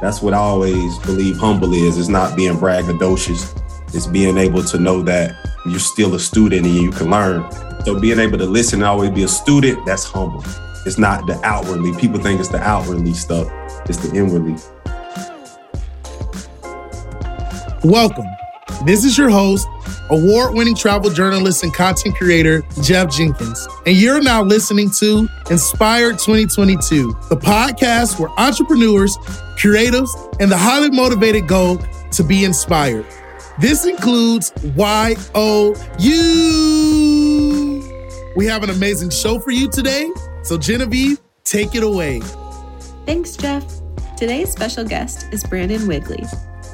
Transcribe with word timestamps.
That's 0.00 0.22
what 0.22 0.34
I 0.34 0.38
always 0.38 0.98
believe 1.00 1.36
humble 1.36 1.72
is. 1.74 1.98
It's 1.98 2.08
not 2.08 2.36
being 2.36 2.54
braggadocious. 2.54 3.56
It's 3.94 4.06
being 4.06 4.38
able 4.38 4.62
to 4.64 4.78
know 4.78 5.02
that 5.02 5.34
you're 5.66 5.78
still 5.78 6.14
a 6.14 6.20
student 6.20 6.64
and 6.64 6.74
you 6.74 6.90
can 6.90 7.10
learn. 7.10 7.50
So 7.84 7.98
being 7.98 8.18
able 8.18 8.38
to 8.38 8.46
listen 8.46 8.80
and 8.80 8.86
always 8.86 9.10
be 9.10 9.24
a 9.24 9.28
student, 9.28 9.84
that's 9.84 10.04
humble. 10.04 10.44
It's 10.86 10.98
not 10.98 11.26
the 11.26 11.38
outwardly. 11.44 11.94
People 11.96 12.20
think 12.20 12.40
it's 12.40 12.48
the 12.48 12.60
outwardly 12.60 13.12
stuff. 13.14 13.48
It's 13.88 13.98
the 13.98 14.16
inwardly. 14.16 14.56
Welcome. 17.84 18.26
This 18.84 19.04
is 19.04 19.18
your 19.18 19.28
host, 19.28 19.68
award 20.08 20.54
winning 20.54 20.74
travel 20.74 21.10
journalist 21.10 21.62
and 21.62 21.72
content 21.72 22.16
creator, 22.16 22.62
Jeff 22.82 23.10
Jenkins. 23.10 23.68
And 23.84 23.94
you're 23.94 24.22
now 24.22 24.42
listening 24.42 24.90
to 24.92 25.28
Inspired 25.50 26.18
2022, 26.18 27.08
the 27.28 27.36
podcast 27.36 28.18
where 28.18 28.30
entrepreneurs, 28.38 29.18
creatives, 29.58 30.08
and 30.40 30.50
the 30.50 30.56
highly 30.56 30.90
motivated 30.90 31.46
go 31.46 31.78
to 32.12 32.24
be 32.24 32.44
inspired. 32.44 33.04
This 33.58 33.84
includes 33.84 34.50
YOU. 35.98 36.22
We 38.34 38.46
have 38.46 38.62
an 38.62 38.70
amazing 38.70 39.10
show 39.10 39.38
for 39.40 39.50
you 39.50 39.68
today. 39.68 40.10
So, 40.42 40.56
Genevieve, 40.56 41.20
take 41.44 41.74
it 41.74 41.82
away. 41.82 42.20
Thanks, 43.04 43.36
Jeff. 43.36 43.62
Today's 44.16 44.50
special 44.50 44.84
guest 44.84 45.26
is 45.32 45.44
Brandon 45.44 45.86
Wigley. 45.86 46.24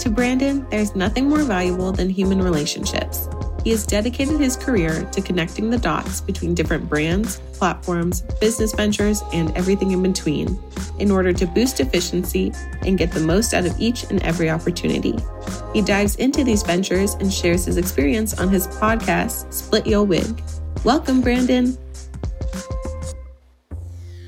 To 0.07 0.13
Brandon, 0.13 0.65
there's 0.71 0.95
nothing 0.95 1.29
more 1.29 1.43
valuable 1.43 1.91
than 1.91 2.09
human 2.09 2.41
relationships. 2.41 3.29
He 3.65 3.71
has 3.71 3.85
dedicated 3.85 4.39
his 4.39 4.57
career 4.57 5.03
to 5.11 5.21
connecting 5.21 5.69
the 5.69 5.79
dots 5.79 6.21
between 6.21 6.55
different 6.55 6.89
brands, 6.89 7.41
platforms, 7.55 8.21
business 8.41 8.73
ventures, 8.73 9.25
and 9.33 9.51
everything 9.57 9.91
in 9.91 10.05
between 10.05 10.57
in 11.01 11.11
order 11.11 11.33
to 11.33 11.45
boost 11.49 11.81
efficiency 11.81 12.53
and 12.83 12.99
get 12.99 13.11
the 13.11 13.19
most 13.19 13.53
out 13.53 13.67
of 13.67 13.75
each 13.81 14.05
and 14.05 14.23
every 14.23 14.49
opportunity. 14.49 15.17
He 15.73 15.83
dives 15.83 16.15
into 16.15 16.45
these 16.45 16.63
ventures 16.63 17.15
and 17.15 17.35
shares 17.35 17.65
his 17.65 17.77
experience 17.77 18.39
on 18.39 18.49
his 18.49 18.69
podcast, 18.69 19.53
Split 19.53 19.89
Yo 19.89 20.05
Wig. 20.05 20.41
Welcome, 20.85 21.21
Brandon. 21.21 21.77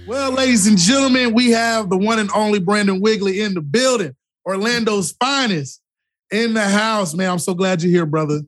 Well, 0.09 0.33
ladies 0.33 0.67
and 0.67 0.77
gentlemen, 0.77 1.35
we 1.35 1.53
have 1.53 1.89
the 1.89 1.97
one 1.97 2.19
and 2.19 2.31
only 2.35 2.59
Brandon 2.59 3.01
Wigley 3.01 3.41
in 3.43 3.55
the 3.55 3.61
building. 3.61 4.17
Orlando's 4.49 5.13
finest 5.13 5.83
in 6.33 6.55
the 6.55 6.65
house, 6.65 7.15
man. 7.15 7.31
I'm 7.31 7.39
so 7.39 7.53
glad 7.53 7.83
you're 7.83 7.93
here, 7.93 8.07
brother. 8.07 8.41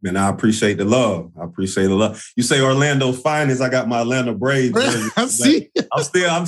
Man, 0.00 0.16
I 0.16 0.28
appreciate 0.30 0.78
the 0.78 0.84
love. 0.84 1.30
I 1.40 1.44
appreciate 1.44 1.86
the 1.86 1.94
love. 1.94 2.24
You 2.34 2.42
say 2.42 2.60
Orlando 2.60 3.12
finest. 3.12 3.60
I 3.60 3.68
got 3.68 3.86
my 3.86 4.00
Atlanta 4.00 4.32
Braves. 4.32 4.74
I 5.16 5.26
see. 5.26 5.70
I'm 5.92 6.02
still. 6.02 6.30
I'm. 6.30 6.46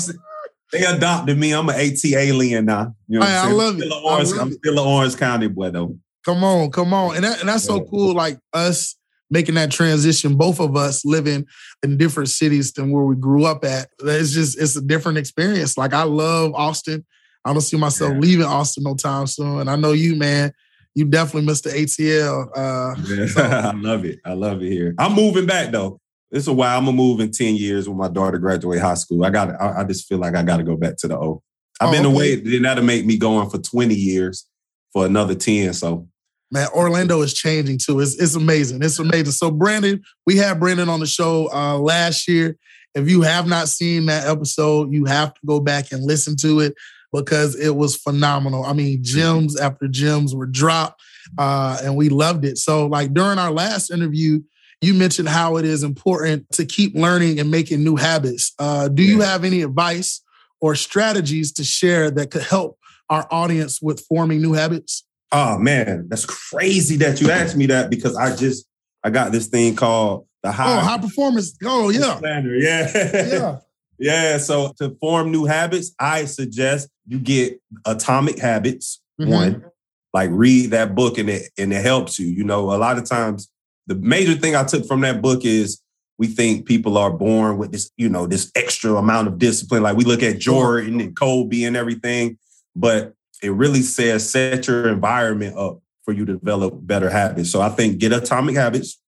They 0.72 0.84
adopted 0.84 1.38
me. 1.38 1.52
I'm 1.52 1.68
an 1.68 1.76
ATLien 1.76 2.64
now. 2.64 2.96
You 3.06 3.20
know, 3.20 3.26
I, 3.26 3.48
I 3.48 3.52
love 3.52 3.78
it. 3.78 3.92
Orange, 4.04 4.30
I'm 4.32 4.52
still 4.52 4.72
an 4.72 4.86
Orange 4.86 5.16
County 5.16 5.46
boy 5.48 5.70
though. 5.70 5.96
Come 6.24 6.42
on, 6.42 6.70
come 6.70 6.94
on, 6.94 7.16
and 7.16 7.24
that, 7.24 7.40
and 7.40 7.48
that's 7.48 7.64
so 7.64 7.84
cool. 7.84 8.14
Like 8.14 8.38
us 8.54 8.96
making 9.30 9.54
that 9.56 9.70
transition, 9.70 10.36
both 10.36 10.58
of 10.58 10.74
us 10.74 11.04
living 11.04 11.46
in 11.82 11.98
different 11.98 12.30
cities 12.30 12.72
than 12.72 12.90
where 12.90 13.04
we 13.04 13.14
grew 13.14 13.44
up 13.44 13.64
at. 13.64 13.88
It's 14.00 14.32
just 14.32 14.58
it's 14.60 14.74
a 14.74 14.80
different 14.80 15.18
experience. 15.18 15.76
Like 15.76 15.92
I 15.92 16.04
love 16.04 16.54
Austin. 16.54 17.04
I 17.44 17.52
don't 17.52 17.60
see 17.60 17.76
myself 17.76 18.12
yeah. 18.14 18.18
leaving 18.18 18.46
Austin 18.46 18.84
no 18.84 18.94
time 18.94 19.26
soon. 19.26 19.60
And 19.60 19.70
I 19.70 19.76
know 19.76 19.92
you, 19.92 20.16
man. 20.16 20.52
You 20.94 21.04
definitely 21.04 21.46
missed 21.46 21.64
the 21.64 21.70
ATL. 21.70 22.48
Uh, 22.54 22.94
yeah, 23.06 23.26
so. 23.26 23.42
I 23.42 23.72
love 23.72 24.04
it. 24.04 24.20
I 24.24 24.32
love 24.34 24.62
it 24.62 24.70
here. 24.70 24.94
I'm 24.98 25.14
moving 25.14 25.46
back 25.46 25.72
though. 25.72 26.00
It's 26.30 26.46
a 26.46 26.52
while. 26.52 26.78
I'm 26.78 26.84
gonna 26.84 26.96
move 26.96 27.20
in 27.20 27.30
ten 27.30 27.56
years 27.56 27.88
when 27.88 27.98
my 27.98 28.08
daughter 28.08 28.38
graduate 28.38 28.80
high 28.80 28.94
school. 28.94 29.24
I 29.24 29.30
got. 29.30 29.60
I, 29.60 29.80
I 29.80 29.84
just 29.84 30.06
feel 30.08 30.18
like 30.18 30.34
I 30.34 30.42
got 30.42 30.58
to 30.58 30.62
go 30.62 30.76
back 30.76 30.96
to 30.98 31.08
the 31.08 31.18
O. 31.18 31.42
I've 31.80 31.88
oh, 31.88 31.92
been 31.92 32.06
okay. 32.06 32.14
away. 32.14 32.34
Then 32.36 32.62
that'll 32.62 32.84
make 32.84 33.04
me 33.04 33.18
going 33.18 33.50
for 33.50 33.58
20 33.58 33.94
years 33.94 34.46
for 34.92 35.06
another 35.06 35.34
10. 35.34 35.74
So 35.74 36.08
man, 36.54 36.68
Orlando 36.74 37.20
is 37.22 37.34
changing 37.34 37.78
too. 37.78 38.00
It's, 38.00 38.14
it's 38.14 38.36
amazing. 38.36 38.82
It's 38.82 38.98
amazing. 38.98 39.32
So, 39.32 39.50
Brandon, 39.50 40.02
we 40.24 40.36
had 40.36 40.60
Brandon 40.60 40.88
on 40.88 41.00
the 41.00 41.06
show 41.06 41.52
uh, 41.52 41.76
last 41.78 42.28
year. 42.28 42.56
If 42.94 43.10
you 43.10 43.22
have 43.22 43.48
not 43.48 43.68
seen 43.68 44.06
that 44.06 44.28
episode, 44.28 44.92
you 44.92 45.04
have 45.04 45.34
to 45.34 45.40
go 45.44 45.58
back 45.58 45.90
and 45.90 46.04
listen 46.04 46.36
to 46.36 46.60
it 46.60 46.74
because 47.14 47.54
it 47.54 47.76
was 47.76 47.96
phenomenal. 47.96 48.64
I 48.64 48.72
mean, 48.72 49.02
gems 49.02 49.58
after 49.58 49.86
gems 49.88 50.34
were 50.34 50.46
dropped, 50.46 51.00
uh, 51.38 51.78
and 51.82 51.96
we 51.96 52.08
loved 52.08 52.44
it. 52.44 52.58
So, 52.58 52.86
like 52.86 53.14
during 53.14 53.38
our 53.38 53.52
last 53.52 53.90
interview, 53.90 54.40
you 54.80 54.94
mentioned 54.94 55.28
how 55.28 55.56
it 55.56 55.64
is 55.64 55.82
important 55.82 56.50
to 56.52 56.66
keep 56.66 56.94
learning 56.94 57.38
and 57.38 57.50
making 57.50 57.84
new 57.84 57.96
habits. 57.96 58.52
Uh, 58.58 58.88
do 58.88 59.02
you 59.02 59.20
have 59.20 59.44
any 59.44 59.62
advice 59.62 60.22
or 60.60 60.74
strategies 60.74 61.52
to 61.52 61.64
share 61.64 62.10
that 62.10 62.30
could 62.30 62.42
help 62.42 62.78
our 63.08 63.26
audience 63.30 63.80
with 63.80 64.04
forming 64.06 64.42
new 64.42 64.52
habits? 64.52 65.04
Oh 65.30 65.58
man, 65.58 66.06
that's 66.08 66.26
crazy 66.26 66.96
that 66.96 67.20
you 67.20 67.30
asked 67.30 67.56
me 67.56 67.66
that 67.66 67.90
because 67.90 68.16
I 68.16 68.34
just 68.34 68.66
I 69.02 69.10
got 69.10 69.32
this 69.32 69.46
thing 69.46 69.76
called 69.76 70.26
the 70.42 70.52
high 70.52 70.76
oh 70.76 70.80
high 70.80 70.98
performance. 70.98 71.56
Oh 71.64 71.90
yeah, 71.90 72.18
standard. 72.18 72.62
Yeah, 72.62 72.90
yeah, 72.94 73.58
yeah. 73.98 74.38
So 74.38 74.72
to 74.78 74.96
form 75.00 75.30
new 75.30 75.44
habits, 75.44 75.94
I 75.98 76.24
suggest 76.24 76.88
you 77.06 77.18
get 77.18 77.60
Atomic 77.84 78.38
Habits. 78.38 79.00
Mm-hmm. 79.20 79.30
One, 79.30 79.64
like 80.12 80.30
read 80.32 80.70
that 80.70 80.94
book 80.94 81.18
and 81.18 81.28
it 81.30 81.50
and 81.58 81.72
it 81.72 81.84
helps 81.84 82.18
you. 82.18 82.26
You 82.26 82.44
know, 82.44 82.72
a 82.72 82.78
lot 82.78 82.98
of 82.98 83.04
times 83.04 83.50
the 83.86 83.94
major 83.94 84.34
thing 84.34 84.56
I 84.56 84.64
took 84.64 84.86
from 84.86 85.00
that 85.02 85.22
book 85.22 85.44
is 85.44 85.80
we 86.18 86.26
think 86.28 86.66
people 86.66 86.96
are 86.96 87.10
born 87.10 87.58
with 87.58 87.72
this, 87.72 87.90
you 87.96 88.08
know, 88.08 88.26
this 88.26 88.50
extra 88.54 88.94
amount 88.94 89.28
of 89.28 89.38
discipline. 89.38 89.82
Like 89.82 89.96
we 89.96 90.04
look 90.04 90.22
at 90.22 90.38
Jordan 90.38 91.00
and 91.00 91.16
Kobe 91.16 91.64
and 91.64 91.76
everything, 91.76 92.38
but 92.76 93.14
it 93.42 93.50
really 93.50 93.82
says 93.82 94.28
set 94.28 94.66
your 94.66 94.88
environment 94.88 95.56
up 95.58 95.80
for 96.04 96.12
you 96.12 96.24
to 96.24 96.34
develop 96.34 96.74
better 96.86 97.10
habits. 97.10 97.50
So 97.50 97.60
I 97.60 97.68
think 97.68 97.98
get 97.98 98.12
atomic 98.12 98.56
habits. 98.56 99.00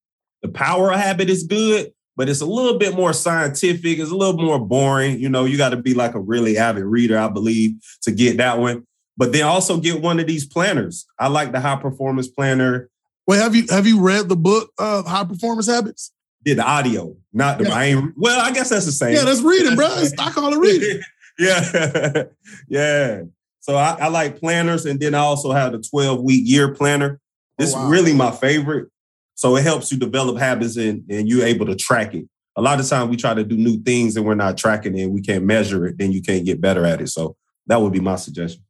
The 0.42 0.48
power 0.48 0.92
of 0.92 0.98
habit 0.98 1.30
is 1.30 1.44
good, 1.44 1.92
but 2.16 2.28
it's 2.28 2.40
a 2.40 2.46
little 2.46 2.78
bit 2.78 2.94
more 2.94 3.12
scientific. 3.12 3.98
It's 3.98 4.10
a 4.10 4.16
little 4.16 4.40
more 4.40 4.58
boring. 4.58 5.18
You 5.18 5.28
know, 5.28 5.44
you 5.44 5.56
got 5.56 5.70
to 5.70 5.76
be 5.76 5.94
like 5.94 6.14
a 6.14 6.20
really 6.20 6.56
avid 6.56 6.84
reader, 6.84 7.18
I 7.18 7.28
believe, 7.28 7.74
to 8.02 8.10
get 8.10 8.38
that 8.38 8.58
one. 8.58 8.86
But 9.16 9.32
then 9.32 9.44
also 9.44 9.78
get 9.78 10.02
one 10.02 10.20
of 10.20 10.26
these 10.26 10.46
planners. 10.46 11.06
I 11.18 11.28
like 11.28 11.52
the 11.52 11.60
high 11.60 11.76
performance 11.76 12.28
planner. 12.28 12.90
Well, 13.26 13.42
have 13.42 13.54
you 13.54 13.64
have 13.70 13.86
you 13.86 14.00
read 14.00 14.28
the 14.28 14.36
book 14.36 14.70
of 14.78 15.06
High 15.06 15.24
Performance 15.24 15.68
Habits? 15.68 16.12
Did 16.44 16.58
the 16.58 16.64
audio, 16.64 17.16
not 17.32 17.58
the 17.58 17.64
yeah. 17.64 17.74
I 17.74 17.84
ain't, 17.86 18.14
well, 18.16 18.40
I 18.40 18.52
guess 18.52 18.70
that's 18.70 18.86
the 18.86 18.92
same. 18.92 19.14
Yeah, 19.14 19.24
that's 19.24 19.40
reading, 19.40 19.74
bro. 19.74 19.86
I 19.86 20.30
call 20.30 20.52
it 20.52 20.58
reading. 20.58 21.00
yeah. 21.38 22.22
yeah. 22.68 23.22
So 23.60 23.74
I, 23.74 23.96
I, 24.00 24.08
like 24.08 24.38
planners, 24.38 24.86
and 24.86 25.00
then 25.00 25.14
I 25.14 25.18
also 25.18 25.50
have 25.50 25.72
the 25.72 25.78
12 25.78 26.22
week 26.22 26.42
year 26.44 26.72
planner. 26.72 27.18
Oh, 27.18 27.54
this 27.58 27.74
oh, 27.74 27.78
wow. 27.78 27.84
is 27.84 27.90
really 27.90 28.12
my 28.12 28.30
favorite. 28.30 28.90
So 29.36 29.54
it 29.56 29.62
helps 29.62 29.92
you 29.92 29.98
develop 29.98 30.38
habits 30.38 30.76
and, 30.76 31.04
and 31.08 31.28
you're 31.28 31.46
able 31.46 31.66
to 31.66 31.76
track 31.76 32.14
it. 32.14 32.26
A 32.56 32.62
lot 32.62 32.80
of 32.80 32.88
times 32.88 33.10
we 33.10 33.16
try 33.16 33.34
to 33.34 33.44
do 33.44 33.56
new 33.56 33.78
things 33.82 34.16
and 34.16 34.24
we're 34.24 34.34
not 34.34 34.56
tracking 34.56 34.98
it 34.98 35.02
and 35.02 35.12
we 35.12 35.20
can't 35.20 35.44
measure 35.44 35.86
it, 35.86 35.98
then 35.98 36.10
you 36.10 36.22
can't 36.22 36.44
get 36.44 36.60
better 36.60 36.84
at 36.86 37.02
it. 37.02 37.08
So 37.08 37.36
that 37.66 37.80
would 37.80 37.92
be 37.92 38.00
my 38.00 38.16
suggestion. 38.16 38.62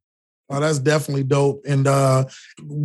Oh, 0.50 0.60
that's 0.60 0.81
definitely 0.81 1.22
dope. 1.22 1.62
And 1.66 1.87
uh, 1.87 2.25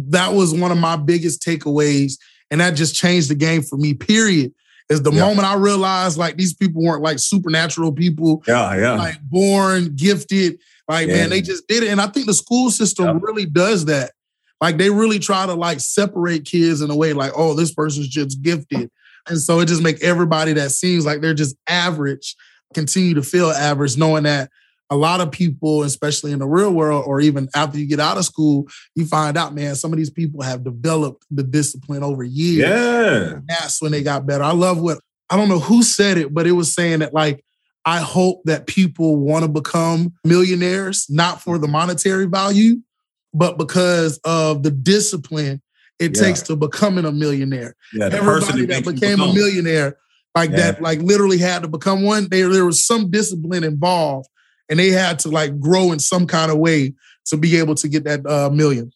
that 0.10 0.34
was 0.34 0.54
one 0.54 0.72
of 0.72 0.78
my 0.78 0.96
biggest 0.96 1.44
takeaways. 1.44 2.14
And 2.52 2.62
that 2.62 2.72
just 2.72 2.96
changed 2.96 3.30
the 3.30 3.36
game 3.36 3.64
for 3.64 3.78
me, 3.78 3.94
period. 3.94 4.54
Is 4.90 5.02
the 5.04 5.12
yeah. 5.12 5.22
moment 5.22 5.48
I 5.48 5.56
realized 5.56 6.18
like 6.18 6.38
these 6.38 6.54
people 6.54 6.84
weren't 6.84 7.02
like 7.02 7.18
supernatural 7.18 7.94
people. 7.94 8.44
Yeah, 8.48 8.76
yeah. 8.76 8.94
Like 8.94 9.22
born, 9.24 9.96
gifted. 9.96 10.60
Like, 10.88 11.08
yeah. 11.08 11.16
man, 11.16 11.30
they 11.30 11.42
just 11.42 11.68
did 11.68 11.84
it. 11.84 11.90
And 11.90 12.02
I 12.02 12.08
think 12.08 12.26
the 12.26 12.34
school 12.34 12.70
system 12.70 13.06
yeah. 13.06 13.20
really 13.22 13.46
does 13.46 13.86
that. 13.86 14.12
Like 14.62 14.78
they 14.78 14.90
really 14.90 15.20
try 15.20 15.46
to 15.46 15.54
like 15.56 15.80
separate 15.80 16.46
kids 16.46 16.82
in 16.82 16.92
a 16.92 16.96
way 16.96 17.14
like, 17.14 17.32
oh, 17.36 17.56
this 17.56 17.74
person's 17.74 18.08
just 18.08 18.42
gifted. 18.42 18.90
And 19.28 19.40
so 19.40 19.60
it 19.60 19.68
just 19.68 19.84
make 19.84 20.02
everybody 20.04 20.54
that 20.54 20.72
seems 20.72 21.06
like 21.06 21.22
they're 21.22 21.34
just 21.34 21.56
average 21.68 22.36
continue 22.74 23.14
to 23.16 23.24
feel 23.24 23.52
average, 23.52 23.98
knowing 23.98 24.24
that 24.24 24.50
a 24.90 24.96
lot 24.96 25.22
of 25.22 25.32
people, 25.32 25.84
especially 25.84 26.32
in 26.32 26.40
the 26.40 26.48
real 26.48 26.72
world, 26.72 27.06
or 27.08 27.22
even 27.22 27.48
after 27.56 27.80
you 27.80 27.88
get 27.88 28.00
out 28.00 28.18
of 28.18 28.26
school, 28.26 28.68
you 28.94 29.06
find 29.06 29.38
out, 29.38 29.54
man, 29.54 29.76
some 29.76 29.94
of 29.94 29.98
these 29.98 30.10
people 30.10 30.42
have 30.42 30.64
developed 30.64 31.26
the 31.32 31.44
discipline 31.44 32.04
over 32.04 32.24
years. 32.24 32.70
Yeah. 32.70 33.40
that's 33.48 33.82
when 33.82 33.92
they 33.92 34.04
got 34.04 34.26
better. 34.26 34.44
I 34.44 34.52
love 34.52 34.80
what 34.80 35.00
I 35.30 35.38
don't 35.38 35.48
know 35.48 35.60
who 35.60 35.82
said 35.82 36.18
it, 36.18 36.34
but 36.34 36.46
it 36.46 36.52
was 36.52 36.74
saying 36.74 37.00
that 37.00 37.14
like 37.14 37.44
I 37.86 38.00
hope 38.00 38.42
that 38.46 38.68
people 38.68 39.16
want 39.16 39.44
to 39.44 39.50
become 39.50 40.14
millionaires, 40.26 41.08
not 41.10 41.42
for 41.42 41.58
the 41.58 41.70
monetary 41.70 42.26
value, 42.26 42.82
but 43.34 43.58
because 43.58 44.20
of 44.26 44.64
the 44.64 44.72
discipline 44.72 45.62
it 46.02 46.18
yeah. 46.18 46.24
takes 46.24 46.42
to 46.44 46.56
becoming 46.56 47.06
a 47.06 47.12
millionaire. 47.12 47.76
Yeah, 47.94 48.10
Everybody 48.12 48.66
that 48.66 48.84
became 48.84 49.22
a 49.22 49.32
millionaire, 49.32 49.98
like 50.36 50.50
yeah. 50.50 50.58
that, 50.58 50.82
like 50.82 51.00
literally 51.00 51.38
had 51.38 51.62
to 51.62 51.68
become 51.68 52.02
one. 52.02 52.28
There, 52.30 52.50
there 52.50 52.66
was 52.66 52.84
some 52.84 53.12
discipline 53.12 53.64
involved, 53.64 54.28
and 54.68 54.80
they 54.80 54.90
had 54.90 55.20
to 55.20 55.30
like 55.30 55.60
grow 55.60 55.92
in 55.92 56.00
some 56.00 56.26
kind 56.26 56.52
of 56.52 56.58
way 56.58 56.94
to 57.26 57.38
be 57.38 57.56
able 57.58 57.76
to 57.76 57.88
get 57.88 58.04
that 58.06 58.26
uh, 58.26 58.50
million. 58.50 58.92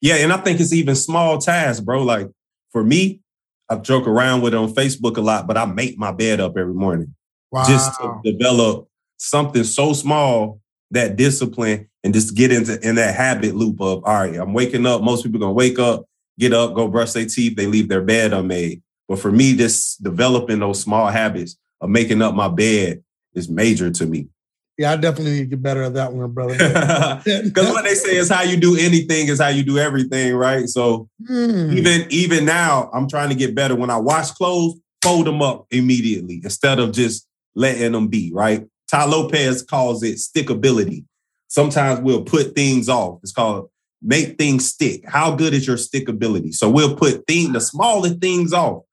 Yeah, 0.00 0.16
and 0.16 0.32
I 0.32 0.36
think 0.36 0.60
it's 0.60 0.72
even 0.72 0.94
small 0.94 1.38
tasks, 1.38 1.80
bro. 1.80 2.04
Like 2.04 2.28
for 2.70 2.84
me, 2.84 3.20
I 3.68 3.74
joke 3.76 4.06
around 4.06 4.42
with 4.42 4.54
it 4.54 4.56
on 4.56 4.72
Facebook 4.72 5.16
a 5.16 5.20
lot, 5.20 5.48
but 5.48 5.56
I 5.56 5.64
make 5.64 5.98
my 5.98 6.12
bed 6.12 6.40
up 6.40 6.56
every 6.56 6.74
morning. 6.74 7.16
Wow. 7.50 7.64
Just 7.66 8.00
to 8.00 8.20
develop 8.22 8.86
something 9.16 9.64
so 9.64 9.92
small 9.92 10.60
that 10.94 11.16
discipline 11.16 11.88
and 12.02 12.14
just 12.14 12.34
get 12.34 12.52
into 12.52 12.80
in 12.86 12.96
that 12.96 13.14
habit 13.14 13.54
loop 13.54 13.80
of 13.80 14.04
all 14.04 14.14
right, 14.14 14.34
I'm 14.34 14.52
waking 14.52 14.86
up. 14.86 15.02
Most 15.02 15.22
people 15.22 15.40
gonna 15.40 15.52
wake 15.52 15.78
up, 15.78 16.04
get 16.38 16.52
up, 16.52 16.74
go 16.74 16.88
brush 16.88 17.12
their 17.12 17.26
teeth, 17.26 17.56
they 17.56 17.66
leave 17.66 17.88
their 17.88 18.02
bed 18.02 18.32
unmade. 18.32 18.82
But 19.08 19.18
for 19.18 19.30
me, 19.30 19.54
just 19.54 20.02
developing 20.02 20.60
those 20.60 20.80
small 20.80 21.08
habits 21.08 21.56
of 21.80 21.90
making 21.90 22.22
up 22.22 22.34
my 22.34 22.48
bed 22.48 23.02
is 23.34 23.48
major 23.48 23.90
to 23.90 24.06
me. 24.06 24.28
Yeah, 24.76 24.92
I 24.92 24.96
definitely 24.96 25.32
need 25.32 25.38
to 25.40 25.46
get 25.46 25.62
better 25.62 25.84
at 25.84 25.94
that 25.94 26.12
one, 26.12 26.32
brother. 26.32 26.56
Because 27.24 27.70
what 27.70 27.84
they 27.84 27.94
say 27.94 28.16
is 28.16 28.28
how 28.28 28.42
you 28.42 28.56
do 28.56 28.76
anything 28.76 29.28
is 29.28 29.40
how 29.40 29.48
you 29.48 29.62
do 29.62 29.78
everything, 29.78 30.34
right? 30.34 30.68
So 30.68 31.08
mm. 31.28 31.72
even 31.76 32.06
even 32.10 32.44
now, 32.44 32.90
I'm 32.92 33.08
trying 33.08 33.28
to 33.28 33.34
get 33.34 33.54
better. 33.54 33.76
When 33.76 33.90
I 33.90 33.98
wash 33.98 34.32
clothes, 34.32 34.80
fold 35.02 35.26
them 35.26 35.42
up 35.42 35.66
immediately 35.70 36.40
instead 36.42 36.80
of 36.80 36.92
just 36.92 37.28
letting 37.54 37.92
them 37.92 38.08
be, 38.08 38.32
right? 38.34 38.66
Tai 38.94 39.06
Lopez 39.06 39.60
calls 39.62 40.04
it 40.04 40.18
stickability. 40.18 41.04
Sometimes 41.48 41.98
we'll 41.98 42.22
put 42.22 42.54
things 42.54 42.88
off. 42.88 43.18
It's 43.24 43.32
called 43.32 43.68
make 44.00 44.38
things 44.38 44.66
stick. 44.66 45.02
How 45.04 45.34
good 45.34 45.52
is 45.52 45.66
your 45.66 45.76
stickability? 45.76 46.54
So 46.54 46.70
we'll 46.70 46.94
put 46.94 47.26
thing, 47.26 47.52
the 47.52 47.60
smaller 47.60 48.10
things 48.10 48.52
off. 48.52 48.84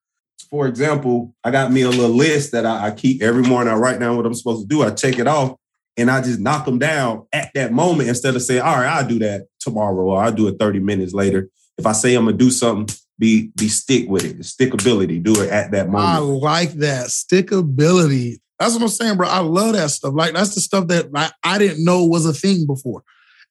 For 0.49 0.65
example, 0.65 1.35
I 1.43 1.51
got 1.51 1.71
me 1.71 1.83
a 1.83 1.89
little 1.89 2.15
list 2.15 2.51
that 2.53 2.65
I, 2.65 2.87
I 2.87 2.91
keep 2.91 3.21
every 3.21 3.43
morning. 3.43 3.71
I 3.71 3.77
write 3.77 3.99
down 3.99 4.17
what 4.17 4.25
I'm 4.25 4.33
supposed 4.33 4.67
to 4.67 4.75
do. 4.75 4.81
I 4.81 4.89
check 4.89 5.19
it 5.19 5.27
off 5.27 5.55
and 5.95 6.09
I 6.09 6.19
just 6.21 6.39
knock 6.39 6.65
them 6.65 6.79
down 6.79 7.27
at 7.31 7.51
that 7.53 7.71
moment 7.71 8.09
instead 8.09 8.35
of 8.35 8.41
saying, 8.41 8.61
all 8.61 8.77
right, 8.77 8.87
I'll 8.87 9.07
do 9.07 9.19
that 9.19 9.49
tomorrow 9.59 10.03
or 10.03 10.23
I'll 10.23 10.31
do 10.31 10.47
it 10.47 10.55
30 10.59 10.79
minutes 10.79 11.13
later. 11.13 11.47
If 11.77 11.85
I 11.85 11.91
say 11.91 12.15
I'm 12.15 12.25
gonna 12.25 12.37
do 12.37 12.49
something, 12.49 12.95
be 13.19 13.51
be 13.55 13.69
stick 13.69 14.09
with 14.09 14.25
it. 14.25 14.39
Stickability, 14.39 15.21
do 15.21 15.43
it 15.43 15.51
at 15.51 15.71
that 15.71 15.89
moment. 15.89 16.09
I 16.09 16.17
like 16.17 16.71
that. 16.73 17.07
Stickability. 17.09 18.39
That's 18.61 18.73
what 18.73 18.83
I'm 18.83 18.89
saying, 18.89 19.17
bro. 19.17 19.27
I 19.27 19.39
love 19.39 19.73
that 19.73 19.89
stuff. 19.89 20.13
Like 20.13 20.33
that's 20.33 20.53
the 20.53 20.61
stuff 20.61 20.87
that 20.87 21.07
I, 21.15 21.31
I 21.43 21.57
didn't 21.57 21.83
know 21.83 22.05
was 22.05 22.27
a 22.27 22.33
thing 22.33 22.67
before. 22.67 23.03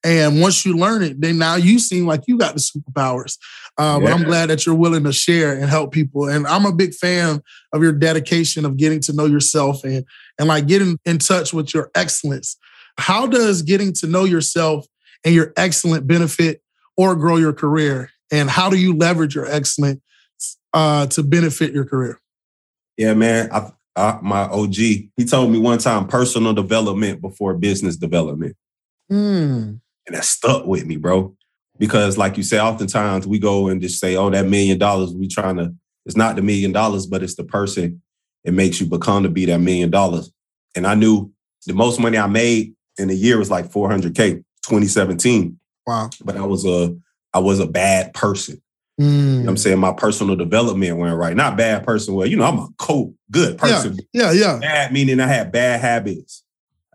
And 0.05 0.41
once 0.41 0.65
you 0.65 0.77
learn 0.77 1.03
it, 1.03 1.21
then 1.21 1.37
now 1.37 1.57
you 1.57 1.81
seem 1.81 2.07
like 2.07 2.23
you 2.29 2.39
got 2.39 2.55
the 2.55 2.61
superpowers. 2.61 3.37
Uh, 3.77 3.99
yeah. 4.01 4.07
But 4.07 4.13
I'm 4.13 4.23
glad 4.23 4.51
that 4.51 4.65
you're 4.65 4.75
willing 4.77 5.03
to 5.05 5.13
share 5.13 5.53
and 5.53 5.65
help 5.65 5.93
people. 5.93 6.29
And 6.29 6.47
I'm 6.47 6.65
a 6.65 6.73
big 6.73 6.95
fan 6.95 7.43
of 7.73 7.83
your 7.83 7.93
dedication 7.93 8.65
of 8.65 8.77
getting 8.77 9.01
to 9.01 9.13
know 9.13 9.27
yourself 9.27 9.83
and 9.83 10.05
and 10.39 10.47
like 10.47 10.69
getting 10.69 10.97
in 11.05 11.19
touch 11.19 11.53
with 11.53 11.75
your 11.75 11.91
excellence. 11.97 12.57
How 12.97 13.27
does 13.27 13.63
getting 13.63 13.93
to 13.95 14.07
know 14.07 14.25
yourself 14.25 14.87
and 15.25 15.35
your 15.35 15.53
excellent 15.57 16.07
benefit 16.07 16.63
or 16.97 17.17
grow 17.17 17.37
your 17.37 17.53
career? 17.53 18.11
And 18.31 18.49
how 18.49 18.71
do 18.71 18.79
you 18.79 18.97
leverage 18.97 19.35
your 19.35 19.51
excellence 19.51 20.01
uh, 20.73 21.09
to 21.09 21.25
benefit 21.25 21.73
your 21.73 21.85
career? 21.85 22.21
Yeah, 22.97 23.15
man. 23.15 23.51
I, 23.51 23.73
I, 24.01 24.19
my 24.23 24.43
OG, 24.43 24.75
he 24.75 25.25
told 25.29 25.51
me 25.51 25.59
one 25.59 25.79
time 25.79 26.07
personal 26.07 26.53
development 26.53 27.21
before 27.21 27.55
business 27.55 27.97
development. 27.97 28.57
Mm. 29.11 29.81
And 30.07 30.17
that 30.17 30.25
stuck 30.25 30.67
with 30.67 30.87
me, 30.87 30.97
bro. 30.97 31.37
Because 31.79 32.19
like 32.19 32.37
you 32.37 32.43
say, 32.43 32.59
oftentimes 32.61 33.27
we 33.27 33.39
go 33.39 33.69
and 33.69 33.81
just 33.81 34.01
say, 34.01 34.17
oh, 34.17 34.31
that 34.31 34.47
million 34.47 34.79
dollars, 34.79 35.13
we 35.13 35.29
trying 35.29 35.57
to, 35.57 35.75
it's 36.07 36.17
not 36.17 36.37
the 36.37 36.43
million 36.43 36.73
dollars, 36.73 37.07
but 37.07 37.23
it's 37.23 37.37
the 37.37 37.45
person 37.45 38.03
it 38.45 38.55
makes 38.55 38.81
you 38.81 38.87
become 38.87 39.23
to 39.23 39.29
be 39.29 39.45
that 39.47 39.59
million 39.61 39.91
dollars. 39.91 40.33
And 40.75 40.87
I 40.87 40.95
knew 40.95 41.33
the 41.67 41.75
most 41.75 42.01
money 42.01 42.19
I 42.19 42.27
made 42.27 42.75
in 42.99 43.11
a 43.11 43.15
year 43.15 43.39
was 43.39 43.51
like 43.51 43.67
400K, 43.67 44.15
2017. 44.15 45.59
Wow. 45.87 46.11
But 46.25 46.37
I 46.37 46.45
was 46.45 46.65
a 46.65 46.97
I 47.33 47.39
was 47.39 47.61
a 47.61 47.67
bad 47.67 48.13
person. 48.13 48.61
Mm. 48.99 49.05
You 49.05 49.43
know 49.43 49.49
I'm 49.51 49.57
mm. 49.57 49.59
saying? 49.59 49.79
My 49.79 49.93
personal 49.93 50.37
development 50.37 50.97
went 50.99 51.17
right. 51.17 51.37
Not 51.37 51.57
bad 51.57 51.85
person. 51.85 52.15
Well, 52.15 52.27
you 52.27 52.37
know, 52.37 52.45
I'm 52.45 52.59
a 52.59 52.69
cool, 52.79 53.15
good 53.31 53.59
person. 53.59 53.99
Yeah, 54.13 54.33
yeah. 54.33 54.55
yeah. 54.55 54.59
Bad 54.59 54.93
meaning 54.93 55.21
I 55.21 55.27
had 55.27 55.53
bad 55.53 55.81
habits. 55.81 56.45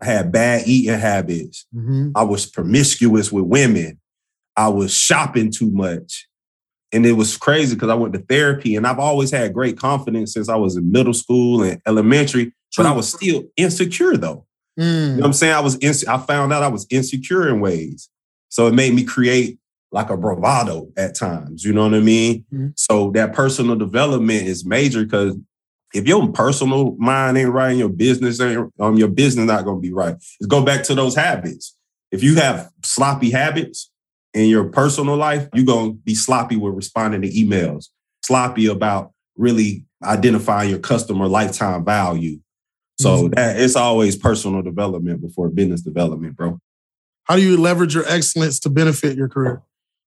I 0.00 0.06
had 0.06 0.30
bad 0.30 0.66
eating 0.66 0.98
habits. 0.98 1.66
Mm-hmm. 1.74 2.10
I 2.14 2.22
was 2.22 2.46
promiscuous 2.46 3.32
with 3.32 3.44
women. 3.44 3.98
I 4.56 4.68
was 4.68 4.92
shopping 4.92 5.50
too 5.50 5.70
much. 5.70 6.28
And 6.92 7.04
it 7.04 7.12
was 7.12 7.36
crazy 7.36 7.74
because 7.74 7.88
I 7.88 7.94
went 7.94 8.14
to 8.14 8.20
therapy 8.20 8.76
and 8.76 8.86
I've 8.86 8.98
always 8.98 9.30
had 9.30 9.52
great 9.52 9.78
confidence 9.78 10.32
since 10.32 10.48
I 10.48 10.56
was 10.56 10.76
in 10.76 10.90
middle 10.90 11.14
school 11.14 11.62
and 11.62 11.80
elementary, 11.86 12.52
but 12.76 12.86
I 12.86 12.92
was 12.92 13.12
still 13.12 13.44
insecure 13.56 14.16
though. 14.16 14.46
Mm. 14.78 14.84
You 14.84 15.08
know 15.08 15.16
what 15.16 15.26
I'm 15.26 15.32
saying? 15.32 15.54
I 15.54 15.60
was 15.60 15.74
in, 15.76 16.08
I 16.08 16.18
found 16.18 16.52
out 16.52 16.62
I 16.62 16.68
was 16.68 16.86
insecure 16.90 17.48
in 17.48 17.60
ways. 17.60 18.08
So 18.48 18.66
it 18.66 18.74
made 18.74 18.94
me 18.94 19.04
create 19.04 19.58
like 19.96 20.10
a 20.10 20.16
bravado 20.16 20.92
at 20.98 21.14
times. 21.14 21.64
You 21.64 21.72
know 21.72 21.84
what 21.84 21.94
I 21.94 22.00
mean? 22.00 22.44
Mm. 22.52 22.74
So 22.76 23.10
that 23.12 23.32
personal 23.32 23.76
development 23.76 24.46
is 24.46 24.62
major 24.62 25.02
because 25.02 25.34
if 25.94 26.06
your 26.06 26.30
personal 26.32 26.94
mind 26.98 27.38
ain't 27.38 27.48
right 27.48 27.70
and 27.70 27.78
your 27.78 27.88
business 27.88 28.38
ain't 28.38 28.70
um, 28.78 28.96
your 28.96 29.08
business 29.08 29.46
not 29.46 29.64
gonna 29.64 29.80
be 29.80 29.94
right. 29.94 30.12
Let's 30.12 30.46
go 30.48 30.62
back 30.62 30.82
to 30.84 30.94
those 30.94 31.16
habits. 31.16 31.74
If 32.12 32.22
you 32.22 32.34
have 32.36 32.70
sloppy 32.82 33.30
habits 33.30 33.90
in 34.34 34.50
your 34.50 34.64
personal 34.64 35.16
life, 35.16 35.48
you're 35.54 35.64
gonna 35.64 35.94
be 35.94 36.14
sloppy 36.14 36.56
with 36.56 36.74
responding 36.74 37.22
to 37.22 37.30
emails, 37.30 37.86
sloppy 38.22 38.66
about 38.66 39.12
really 39.34 39.86
identifying 40.04 40.68
your 40.68 40.78
customer 40.78 41.26
lifetime 41.26 41.86
value. 41.86 42.38
So 43.00 43.16
mm-hmm. 43.16 43.34
that 43.34 43.58
it's 43.58 43.76
always 43.76 44.14
personal 44.14 44.60
development 44.60 45.22
before 45.22 45.48
business 45.48 45.80
development, 45.80 46.36
bro. 46.36 46.58
How 47.24 47.36
do 47.36 47.42
you 47.42 47.56
leverage 47.56 47.94
your 47.94 48.06
excellence 48.06 48.60
to 48.60 48.68
benefit 48.68 49.16
your 49.16 49.30
career? 49.30 49.62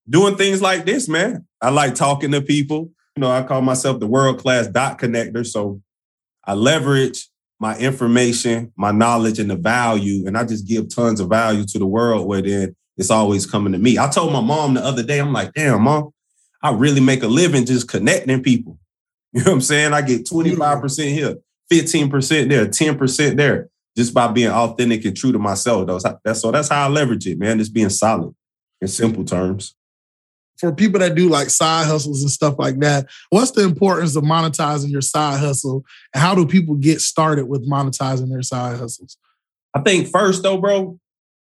Doing 0.09 0.35
things 0.38 0.61
like 0.61 0.85
this, 0.85 1.07
man. 1.07 1.45
I 1.61 1.69
like 1.69 1.94
talking 1.94 2.31
to 2.31 2.41
people. 2.41 2.91
You 3.15 3.21
know, 3.21 3.31
I 3.31 3.44
call 3.44 3.61
myself 3.61 4.00
the 4.00 4.07
world 4.07 4.39
class 4.39 4.65
dot 4.67 4.97
connector. 4.97 5.45
So 5.45 5.81
I 6.45 6.53
leverage 6.53 7.27
my 7.59 7.77
information, 7.77 8.71
my 8.75 8.91
knowledge, 8.91 9.39
and 9.39 9.50
the 9.50 9.56
value, 9.56 10.25
and 10.25 10.38
I 10.38 10.45
just 10.45 10.65
give 10.65 10.94
tons 10.94 11.19
of 11.19 11.29
value 11.29 11.65
to 11.65 11.77
the 11.79 11.85
world 11.85 12.27
where 12.27 12.41
then 12.41 12.75
it's 12.97 13.11
always 13.11 13.45
coming 13.45 13.73
to 13.73 13.79
me. 13.79 13.97
I 13.97 14.07
told 14.07 14.33
my 14.33 14.41
mom 14.41 14.73
the 14.73 14.83
other 14.83 15.03
day, 15.03 15.19
I'm 15.19 15.33
like, 15.33 15.53
damn, 15.53 15.83
mom, 15.83 16.09
I 16.63 16.71
really 16.71 17.01
make 17.01 17.21
a 17.21 17.27
living 17.27 17.65
just 17.65 17.88
connecting 17.88 18.44
people. 18.44 18.77
You 19.31 19.44
know 19.44 19.51
what 19.51 19.56
I'm 19.57 19.61
saying? 19.61 19.94
I 19.94 20.01
get 20.01 20.25
25% 20.25 21.13
here, 21.13 21.35
15% 21.71 22.50
there, 22.50 22.65
10% 22.65 23.35
there, 23.38 23.69
just 23.95 24.11
by 24.11 24.27
being 24.27 24.50
authentic 24.50 25.06
and 25.06 25.15
true 25.15 25.31
to 25.31 25.38
myself. 25.38 25.85
That's 26.23 26.41
so 26.41 26.50
that's 26.50 26.69
how 26.69 26.88
I 26.88 26.89
leverage 26.89 27.27
it, 27.27 27.38
man. 27.38 27.59
Just 27.59 27.71
being 27.71 27.89
solid 27.89 28.33
in 28.81 28.88
simple 28.88 29.23
terms 29.23 29.75
for 30.59 30.73
people 30.73 31.00
that 31.00 31.15
do 31.15 31.29
like 31.29 31.50
side 31.50 31.88
hustles 31.88 32.21
and 32.21 32.31
stuff 32.31 32.56
like 32.57 32.79
that, 32.79 33.07
what's 33.29 33.51
the 33.51 33.63
importance 33.63 34.15
of 34.15 34.23
monetizing 34.23 34.89
your 34.89 35.01
side 35.01 35.39
hustle? 35.39 35.83
And 36.13 36.21
how 36.21 36.35
do 36.35 36.45
people 36.45 36.75
get 36.75 37.01
started 37.01 37.47
with 37.47 37.67
monetizing 37.69 38.29
their 38.29 38.41
side 38.41 38.77
hustles? 38.77 39.17
I 39.73 39.81
think 39.81 40.07
first 40.07 40.44
though, 40.44 40.57
bro, 40.57 41.00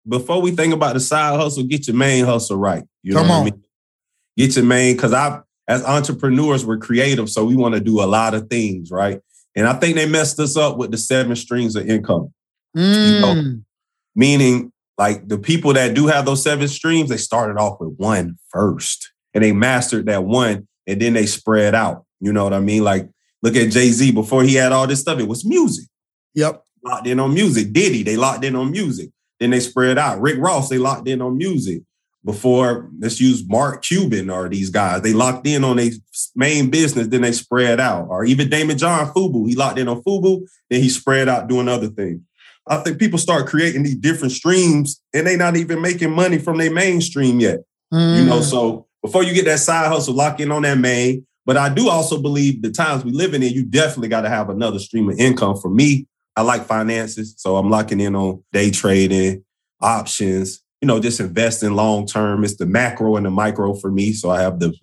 before 0.07 0.41
we 0.41 0.51
think 0.51 0.73
about 0.73 0.93
the 0.93 0.99
side 0.99 1.39
hustle, 1.39 1.63
get 1.63 1.87
your 1.87 1.95
main 1.95 2.25
hustle 2.25 2.57
right. 2.57 2.83
You 3.03 3.13
Come 3.13 3.27
know 3.27 3.33
on. 3.33 3.41
I 3.41 3.45
mean? 3.51 3.63
Get 4.37 4.55
your 4.55 4.65
main, 4.65 4.95
because 4.95 5.13
I 5.13 5.41
as 5.67 5.85
entrepreneurs, 5.85 6.65
we're 6.65 6.79
creative, 6.79 7.29
so 7.29 7.45
we 7.45 7.55
want 7.55 7.75
to 7.75 7.79
do 7.79 8.01
a 8.01 8.05
lot 8.05 8.33
of 8.33 8.49
things, 8.49 8.89
right? 8.89 9.21
And 9.55 9.67
I 9.67 9.73
think 9.73 9.95
they 9.95 10.07
messed 10.07 10.39
us 10.39 10.57
up 10.57 10.77
with 10.77 10.89
the 10.89 10.97
seven 10.97 11.35
streams 11.35 11.75
of 11.75 11.87
income. 11.87 12.33
Mm. 12.75 13.13
You 13.13 13.19
know? 13.19 13.35
Mm. 13.35 13.63
Meaning 14.15 14.71
like 14.99 15.29
the 15.29 15.37
people 15.37 15.71
that 15.73 15.93
do 15.93 16.07
have 16.07 16.25
those 16.25 16.43
seven 16.43 16.67
streams, 16.67 17.09
they 17.09 17.17
started 17.17 17.57
off 17.57 17.79
with 17.79 17.95
one 17.95 18.37
first 18.49 19.11
and 19.33 19.41
they 19.41 19.53
mastered 19.53 20.07
that 20.07 20.25
one 20.25 20.67
and 20.85 21.01
then 21.01 21.13
they 21.13 21.25
spread 21.25 21.73
out. 21.73 22.03
You 22.19 22.33
know 22.33 22.43
what 22.43 22.53
I 22.53 22.59
mean? 22.59 22.83
Like, 22.83 23.09
look 23.41 23.55
at 23.55 23.71
Jay 23.71 23.91
Z 23.91 24.11
before 24.11 24.43
he 24.43 24.55
had 24.55 24.73
all 24.73 24.85
this 24.85 24.99
stuff, 24.99 25.17
it 25.19 25.27
was 25.27 25.45
music. 25.45 25.85
Yep. 26.35 26.63
Locked 26.83 27.07
in 27.07 27.19
on 27.21 27.33
music. 27.33 27.71
Diddy, 27.71 28.03
they 28.03 28.17
locked 28.17 28.43
in 28.43 28.57
on 28.57 28.71
music. 28.71 29.09
Then 29.39 29.51
they 29.51 29.61
spread 29.61 29.97
out. 29.97 30.19
Rick 30.19 30.37
Ross, 30.39 30.67
they 30.67 30.77
locked 30.77 31.07
in 31.07 31.21
on 31.21 31.37
music. 31.37 31.81
Before, 32.25 32.89
let's 32.99 33.21
use 33.21 33.47
Mark 33.47 33.81
Cuban 33.81 34.29
or 34.29 34.49
these 34.49 34.69
guys. 34.69 35.01
They 35.01 35.13
locked 35.13 35.47
in 35.47 35.63
on 35.63 35.77
their 35.77 35.91
main 36.35 36.69
business, 36.69 37.07
then 37.07 37.21
they 37.21 37.31
spread 37.31 37.79
out. 37.79 38.07
Or 38.09 38.25
even 38.25 38.49
Daymond 38.49 38.79
John 38.79 39.07
Fubu, 39.13 39.47
he 39.47 39.55
locked 39.55 39.79
in 39.79 39.87
on 39.87 40.03
Fubu, 40.03 40.45
then 40.69 40.81
he 40.81 40.89
spread 40.89 41.29
out 41.29 41.47
doing 41.47 41.69
other 41.69 41.87
things. 41.87 42.19
I 42.69 42.77
think 42.77 42.99
people 42.99 43.17
start 43.17 43.47
creating 43.47 43.83
these 43.83 43.95
different 43.95 44.31
streams 44.31 45.01
and 45.13 45.25
they 45.25 45.35
not 45.35 45.57
even 45.57 45.81
making 45.81 46.11
money 46.11 46.37
from 46.37 46.57
their 46.57 46.71
mainstream 46.71 47.39
yet. 47.39 47.61
Mm. 47.91 48.19
You 48.19 48.25
know, 48.25 48.39
mm. 48.39 48.43
so 48.43 48.87
before 49.01 49.23
you 49.23 49.33
get 49.33 49.45
that 49.45 49.59
side 49.59 49.87
hustle, 49.87 50.13
lock 50.13 50.39
in 50.39 50.51
on 50.51 50.61
that 50.61 50.77
main. 50.77 51.25
But 51.45 51.57
I 51.57 51.69
do 51.69 51.89
also 51.89 52.21
believe 52.21 52.61
the 52.61 52.69
times 52.69 53.03
we 53.03 53.11
live 53.11 53.33
in, 53.33 53.41
you 53.41 53.65
definitely 53.65 54.09
got 54.09 54.21
to 54.21 54.29
have 54.29 54.49
another 54.49 54.77
stream 54.77 55.09
of 55.09 55.17
income. 55.17 55.57
For 55.57 55.69
me, 55.69 56.05
I 56.35 56.43
like 56.43 56.65
finances, 56.65 57.33
so 57.37 57.57
I'm 57.57 57.71
locking 57.71 57.99
in 57.99 58.15
on 58.15 58.43
day 58.53 58.69
trading, 58.69 59.43
options. 59.81 60.61
You 60.79 60.87
know, 60.87 60.99
just 60.99 61.19
investing 61.19 61.73
long 61.73 62.05
term. 62.05 62.43
It's 62.43 62.55
the 62.55 62.67
macro 62.67 63.15
and 63.15 63.25
the 63.25 63.31
micro 63.31 63.73
for 63.73 63.89
me. 63.89 64.13
So 64.13 64.29
I 64.29 64.41
have 64.41 64.59
the 64.59 64.73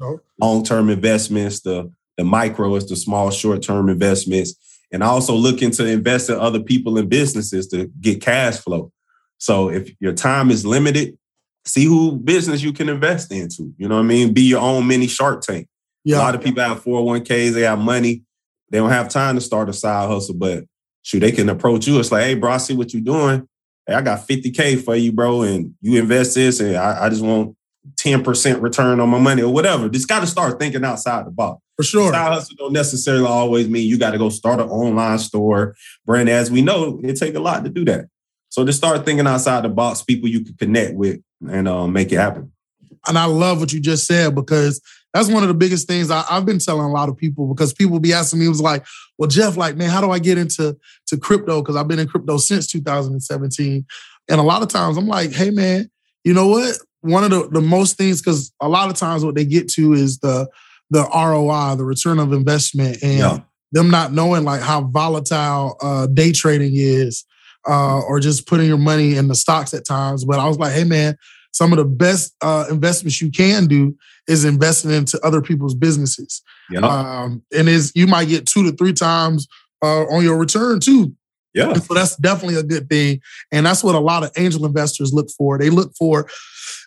long 0.40 0.64
term 0.64 0.90
investments. 0.90 1.60
The 1.60 1.90
the 2.16 2.24
micro 2.24 2.74
is 2.74 2.88
the 2.88 2.96
small 2.96 3.30
short 3.30 3.62
term 3.62 3.88
investments. 3.88 4.54
And 4.92 5.02
also 5.02 5.34
looking 5.34 5.70
to 5.72 5.86
invest 5.86 6.30
in 6.30 6.36
other 6.36 6.60
people 6.60 6.96
and 6.96 7.08
businesses 7.08 7.66
to 7.68 7.90
get 8.00 8.20
cash 8.20 8.58
flow. 8.58 8.92
So 9.38 9.68
if 9.68 9.90
your 10.00 10.12
time 10.12 10.50
is 10.50 10.64
limited, 10.64 11.18
see 11.64 11.84
who 11.84 12.12
business 12.12 12.62
you 12.62 12.72
can 12.72 12.88
invest 12.88 13.32
into. 13.32 13.74
You 13.78 13.88
know 13.88 13.96
what 13.96 14.04
I 14.04 14.06
mean? 14.06 14.32
Be 14.32 14.42
your 14.42 14.60
own 14.60 14.86
mini 14.86 15.08
Shark 15.08 15.42
Tank. 15.42 15.68
Yeah. 16.04 16.18
A 16.18 16.20
lot 16.20 16.34
of 16.34 16.42
people 16.42 16.62
have 16.62 16.84
401ks, 16.84 17.52
they 17.52 17.62
have 17.62 17.80
money. 17.80 18.22
They 18.70 18.78
don't 18.78 18.90
have 18.90 19.08
time 19.08 19.34
to 19.36 19.40
start 19.40 19.68
a 19.68 19.72
side 19.72 20.08
hustle, 20.08 20.34
but 20.34 20.64
shoot, 21.02 21.20
they 21.20 21.32
can 21.32 21.48
approach 21.48 21.86
you. 21.86 21.98
It's 21.98 22.10
like, 22.10 22.24
hey, 22.24 22.34
bro, 22.34 22.52
I 22.52 22.56
see 22.56 22.74
what 22.74 22.92
you're 22.92 23.02
doing. 23.02 23.46
hey, 23.86 23.94
I 23.94 24.02
got 24.02 24.26
50K 24.26 24.82
for 24.82 24.96
you, 24.96 25.12
bro, 25.12 25.42
and 25.42 25.74
you 25.80 26.00
invest 26.00 26.34
this, 26.34 26.60
and 26.60 26.76
I, 26.76 27.06
I 27.06 27.08
just 27.08 27.22
want 27.22 27.56
10% 27.94 28.60
return 28.60 28.98
on 28.98 29.08
my 29.08 29.18
money 29.18 29.42
or 29.42 29.52
whatever. 29.52 29.88
Just 29.88 30.08
got 30.08 30.20
to 30.20 30.26
start 30.26 30.58
thinking 30.58 30.84
outside 30.84 31.26
the 31.26 31.30
box. 31.30 31.60
For 31.76 31.82
sure. 31.82 32.12
Side 32.12 32.32
hustle 32.32 32.56
don't 32.56 32.72
necessarily 32.72 33.26
always 33.26 33.68
mean 33.68 33.88
you 33.88 33.98
got 33.98 34.12
to 34.12 34.18
go 34.18 34.30
start 34.30 34.60
an 34.60 34.68
online 34.68 35.18
store. 35.18 35.76
Brand, 36.06 36.28
as 36.28 36.50
we 36.50 36.62
know, 36.62 37.00
it 37.02 37.14
take 37.14 37.34
a 37.34 37.40
lot 37.40 37.64
to 37.64 37.70
do 37.70 37.84
that. 37.84 38.06
So 38.48 38.64
just 38.64 38.78
start 38.78 39.04
thinking 39.04 39.26
outside 39.26 39.64
the 39.64 39.68
box, 39.68 40.02
people 40.02 40.28
you 40.28 40.42
can 40.42 40.54
connect 40.54 40.94
with 40.94 41.20
and 41.46 41.68
uh, 41.68 41.86
make 41.86 42.12
it 42.12 42.16
happen. 42.16 42.52
And 43.06 43.18
I 43.18 43.26
love 43.26 43.60
what 43.60 43.72
you 43.72 43.80
just 43.80 44.06
said 44.06 44.34
because 44.34 44.80
that's 45.12 45.28
one 45.28 45.42
of 45.42 45.48
the 45.48 45.54
biggest 45.54 45.86
things 45.86 46.10
I, 46.10 46.22
have 46.22 46.46
been 46.46 46.58
telling 46.58 46.86
a 46.86 46.92
lot 46.92 47.08
of 47.08 47.16
people 47.16 47.46
because 47.46 47.72
people 47.72 48.00
be 48.00 48.12
asking 48.12 48.40
me, 48.40 48.46
it 48.46 48.50
was 48.50 48.60
like, 48.60 48.84
well, 49.18 49.28
Jeff, 49.28 49.56
like, 49.56 49.76
man, 49.76 49.90
how 49.90 50.00
do 50.00 50.10
I 50.10 50.18
get 50.18 50.38
into 50.38 50.76
to 51.08 51.16
crypto? 51.16 51.60
Because 51.60 51.76
I've 51.76 51.88
been 51.88 51.98
in 51.98 52.08
crypto 52.08 52.38
since 52.38 52.66
2017. 52.66 53.86
And 54.28 54.40
a 54.40 54.42
lot 54.42 54.62
of 54.62 54.68
times 54.68 54.96
I'm 54.96 55.06
like, 55.06 55.32
hey 55.32 55.50
man, 55.50 55.90
you 56.24 56.34
know 56.34 56.48
what? 56.48 56.78
One 57.00 57.24
of 57.24 57.30
the, 57.30 57.48
the 57.48 57.60
most 57.60 57.96
things, 57.96 58.20
because 58.20 58.52
a 58.60 58.68
lot 58.68 58.90
of 58.90 58.96
times 58.96 59.24
what 59.24 59.34
they 59.34 59.44
get 59.44 59.68
to 59.70 59.92
is 59.92 60.18
the 60.18 60.48
the 60.90 61.02
ROI, 61.02 61.76
the 61.76 61.84
return 61.84 62.18
of 62.18 62.32
investment, 62.32 63.02
and 63.02 63.18
yeah. 63.18 63.38
them 63.72 63.90
not 63.90 64.12
knowing 64.12 64.44
like 64.44 64.60
how 64.60 64.82
volatile 64.82 65.76
uh, 65.80 66.06
day 66.06 66.32
trading 66.32 66.72
is, 66.74 67.24
uh, 67.68 68.00
or 68.00 68.20
just 68.20 68.46
putting 68.46 68.66
your 68.66 68.78
money 68.78 69.16
in 69.16 69.28
the 69.28 69.34
stocks 69.34 69.74
at 69.74 69.84
times. 69.84 70.24
But 70.24 70.38
I 70.38 70.46
was 70.46 70.58
like, 70.58 70.72
hey 70.72 70.84
man, 70.84 71.16
some 71.52 71.72
of 71.72 71.78
the 71.78 71.84
best 71.84 72.34
uh, 72.42 72.66
investments 72.70 73.20
you 73.20 73.30
can 73.30 73.66
do 73.66 73.96
is 74.28 74.44
investing 74.44 74.90
into 74.90 75.18
other 75.24 75.40
people's 75.40 75.74
businesses. 75.74 76.42
Yeah. 76.70 76.80
Um, 76.80 77.42
and 77.56 77.68
is 77.68 77.92
you 77.94 78.06
might 78.06 78.28
get 78.28 78.46
two 78.46 78.68
to 78.70 78.76
three 78.76 78.92
times 78.92 79.46
uh, 79.82 80.04
on 80.06 80.22
your 80.22 80.38
return 80.38 80.80
too. 80.80 81.14
Yeah. 81.56 81.70
And 81.70 81.82
so 81.82 81.94
that's 81.94 82.16
definitely 82.16 82.56
a 82.56 82.62
good 82.62 82.88
thing. 82.88 83.20
And 83.50 83.64
that's 83.64 83.82
what 83.82 83.94
a 83.94 84.00
lot 84.00 84.22
of 84.22 84.30
angel 84.36 84.66
investors 84.66 85.14
look 85.14 85.30
for. 85.30 85.58
They 85.58 85.70
look 85.70 85.92
for 85.96 86.28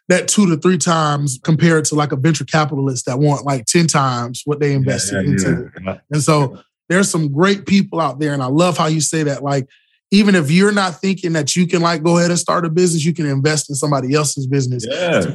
that 0.10 0.28
two 0.28 0.48
to 0.48 0.58
three 0.58 0.78
times 0.78 1.40
compared 1.44 1.86
to 1.86 1.96
like 1.96 2.12
a 2.12 2.16
venture 2.16 2.46
capitalist 2.46 3.08
that 3.08 3.18
want 3.18 3.46
like 3.46 3.66
10 3.66 3.88
times 3.88 4.44
what 4.46 4.60
they 4.60 4.74
invested 4.74 5.16
yeah, 5.16 5.22
yeah, 5.22 5.30
into. 5.30 5.72
Yeah. 5.84 5.98
And 6.12 6.22
so 6.22 6.60
there's 6.88 7.10
some 7.10 7.32
great 7.32 7.66
people 7.66 8.00
out 8.00 8.20
there. 8.20 8.34
And 8.34 8.44
I 8.44 8.48
love 8.48 8.78
how 8.78 8.86
you 8.86 9.02
say 9.02 9.24
that. 9.24 9.44
Like, 9.44 9.68
even 10.12 10.34
if 10.34 10.50
you're 10.50 10.72
not 10.72 11.00
thinking 11.00 11.34
that 11.34 11.56
you 11.56 11.68
can 11.68 11.82
like 11.82 12.02
go 12.02 12.18
ahead 12.18 12.32
and 12.32 12.40
start 12.40 12.66
a 12.66 12.70
business, 12.70 13.06
you 13.06 13.14
can 13.14 13.28
invest 13.28 13.70
in 13.70 13.76
somebody 13.76 14.16
else's 14.16 14.48
business 14.48 14.84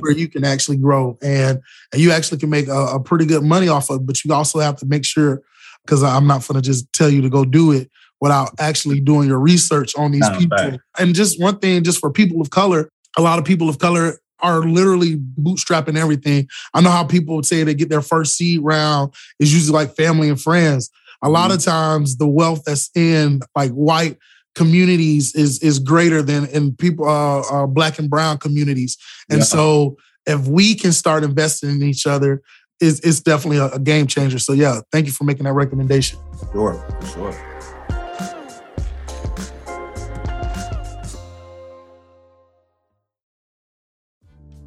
where 0.01 0.13
you 0.13 0.29
can 0.29 0.45
actually 0.45 0.77
grow 0.77 1.17
and, 1.23 1.61
and 1.93 2.03
you 2.03 2.11
actually 2.11 2.39
can 2.39 2.51
make 2.51 2.67
a, 2.67 2.87
a 2.87 3.01
pretty 3.01 3.25
good 3.25 3.45
money 3.45 3.69
off 3.69 3.89
of. 3.91 4.05
But 4.05 4.25
you 4.25 4.35
also 4.35 4.59
have 4.59 4.77
to 4.79 4.87
make 4.87 5.05
sure, 5.05 5.43
because 5.85 6.03
I'm 6.03 6.27
not 6.27 6.47
going 6.49 6.61
to 6.61 6.67
just 6.67 6.93
tell 6.93 7.09
you 7.09 7.23
to 7.23 7.31
go 7.31 7.45
do 7.45 7.71
it 7.71 7.89
without 8.25 8.53
actually 8.59 9.01
doing 9.01 9.29
your 9.29 9.39
research 9.39 9.95
on 9.99 10.11
these 10.11 10.27
people. 10.39 10.79
And 10.99 11.15
just 11.15 11.39
one 11.39 11.59
thing, 11.59 11.85
just 11.85 12.01
for 12.01 12.11
people 12.11 12.41
of 12.41 12.49
color, 12.49 12.89
a 13.19 13.21
lot 13.21 13.39
of 13.39 13.45
people 13.45 13.69
of 13.69 13.79
color 13.79 14.19
are 14.41 14.61
literally 14.61 15.17
bootstrapping 15.17 15.99
everything. 15.99 16.49
I 16.73 16.81
know 16.81 16.89
how 16.89 17.05
people 17.05 17.37
would 17.37 17.45
say 17.45 17.63
they 17.65 17.75
get 17.75 17.91
their 17.91 18.01
first 18.01 18.35
seed 18.35 18.61
round 18.63 19.13
is 19.39 19.53
usually 19.53 19.75
like 19.75 19.95
family 19.95 20.31
and 20.31 20.41
friends. 20.41 20.89
A 21.21 21.29
lot 21.29 21.51
mm-hmm. 21.51 21.59
of 21.59 21.65
times 21.65 22.17
the 22.17 22.27
wealth 22.27 22.63
that's 22.65 22.89
in 22.97 23.41
like 23.55 23.73
white 23.73 24.17
communities 24.55 25.35
is 25.35 25.63
is 25.63 25.79
greater 25.79 26.23
than 26.23 26.47
in 26.47 26.75
people 26.77 27.07
uh, 27.07 27.41
uh 27.41 27.67
black 27.67 27.99
and 27.99 28.09
brown 28.09 28.39
communities. 28.39 28.97
And 29.29 29.41
yeah. 29.41 29.45
so 29.45 29.99
if 30.25 30.47
we 30.47 30.75
can 30.75 30.93
start 30.93 31.25
investing 31.25 31.69
in 31.69 31.83
each 31.83 32.07
other, 32.07 32.41
it's, 32.81 33.01
it's 33.01 33.21
definitely 33.21 33.59
a, 33.59 33.67
a 33.67 33.79
game 33.79 34.07
changer. 34.07 34.39
So 34.39 34.55
yeah, 34.55 34.81
thank 34.93 35.05
you 35.05 35.13
for 35.13 35.25
making 35.25 35.45
that 35.45 35.53
recommendation. 35.53 36.19
Sure, 36.53 36.75
for 37.01 37.07
sure. 37.07 37.54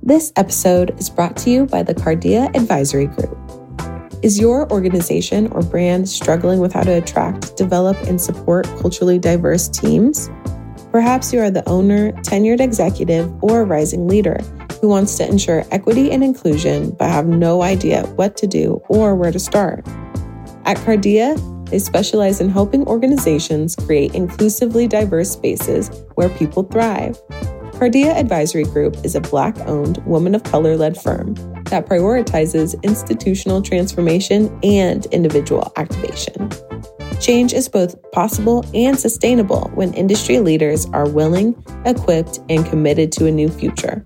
This 0.07 0.31
episode 0.37 0.97
is 0.97 1.09
brought 1.09 1.35
to 1.39 1.49
you 1.49 1.65
by 1.65 1.83
the 1.83 1.93
Cardia 1.93 2.47
Advisory 2.55 3.07
Group. 3.07 3.37
Is 4.23 4.39
your 4.39 4.71
organization 4.71 5.51
or 5.51 5.61
brand 5.61 6.07
struggling 6.07 6.61
with 6.61 6.71
how 6.71 6.83
to 6.83 6.91
attract, 6.91 7.57
develop, 7.57 7.97
and 8.03 8.21
support 8.21 8.65
culturally 8.79 9.19
diverse 9.19 9.67
teams? 9.67 10.29
Perhaps 10.93 11.33
you 11.33 11.41
are 11.41 11.51
the 11.51 11.67
owner, 11.67 12.13
tenured 12.21 12.61
executive, 12.61 13.29
or 13.43 13.65
rising 13.65 14.07
leader 14.07 14.37
who 14.79 14.87
wants 14.87 15.17
to 15.17 15.27
ensure 15.27 15.65
equity 15.71 16.09
and 16.09 16.23
inclusion 16.23 16.91
but 16.91 17.09
have 17.09 17.27
no 17.27 17.61
idea 17.61 18.03
what 18.15 18.37
to 18.37 18.47
do 18.47 18.81
or 18.87 19.13
where 19.13 19.33
to 19.33 19.39
start. 19.39 19.85
At 20.63 20.77
Cardia, 20.77 21.35
they 21.69 21.79
specialize 21.79 22.39
in 22.39 22.47
helping 22.47 22.87
organizations 22.87 23.75
create 23.75 24.15
inclusively 24.15 24.87
diverse 24.87 25.31
spaces 25.31 25.91
where 26.15 26.29
people 26.29 26.63
thrive. 26.63 27.21
Cardia 27.77 28.15
Advisory 28.15 28.63
Group 28.63 28.97
is 29.05 29.13
a 29.13 29.21
Black 29.21 29.55
owned, 29.67 30.03
woman 30.07 30.33
of 30.33 30.43
color 30.45 30.75
led 30.75 30.99
firm 30.99 31.35
that 31.65 31.85
prioritizes 31.85 32.81
institutional 32.81 33.61
transformation 33.61 34.59
and 34.63 35.05
individual 35.07 35.71
activation. 35.75 36.49
Change 37.21 37.53
is 37.53 37.69
both 37.69 37.95
possible 38.11 38.65
and 38.73 38.99
sustainable 38.99 39.69
when 39.75 39.93
industry 39.93 40.39
leaders 40.39 40.87
are 40.87 41.07
willing, 41.07 41.53
equipped, 41.85 42.39
and 42.49 42.65
committed 42.65 43.11
to 43.11 43.27
a 43.27 43.31
new 43.31 43.47
future. 43.47 44.03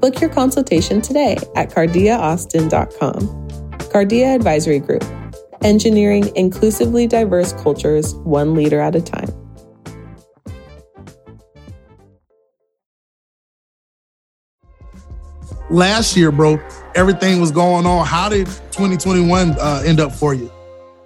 Book 0.00 0.20
your 0.20 0.30
consultation 0.30 1.00
today 1.00 1.36
at 1.56 1.70
cardiaaustin.com. 1.70 3.20
Cardia 3.90 4.36
Advisory 4.36 4.78
Group, 4.78 5.02
engineering 5.62 6.30
inclusively 6.36 7.08
diverse 7.08 7.54
cultures 7.54 8.14
one 8.18 8.54
leader 8.54 8.78
at 8.78 8.94
a 8.94 9.02
time. 9.02 9.43
Last 15.70 16.16
year, 16.16 16.30
bro, 16.30 16.60
everything 16.94 17.40
was 17.40 17.50
going 17.50 17.86
on. 17.86 18.06
How 18.06 18.28
did 18.28 18.46
2021 18.46 19.52
uh, 19.58 19.82
end 19.84 20.00
up 20.00 20.12
for 20.12 20.34
you? 20.34 20.50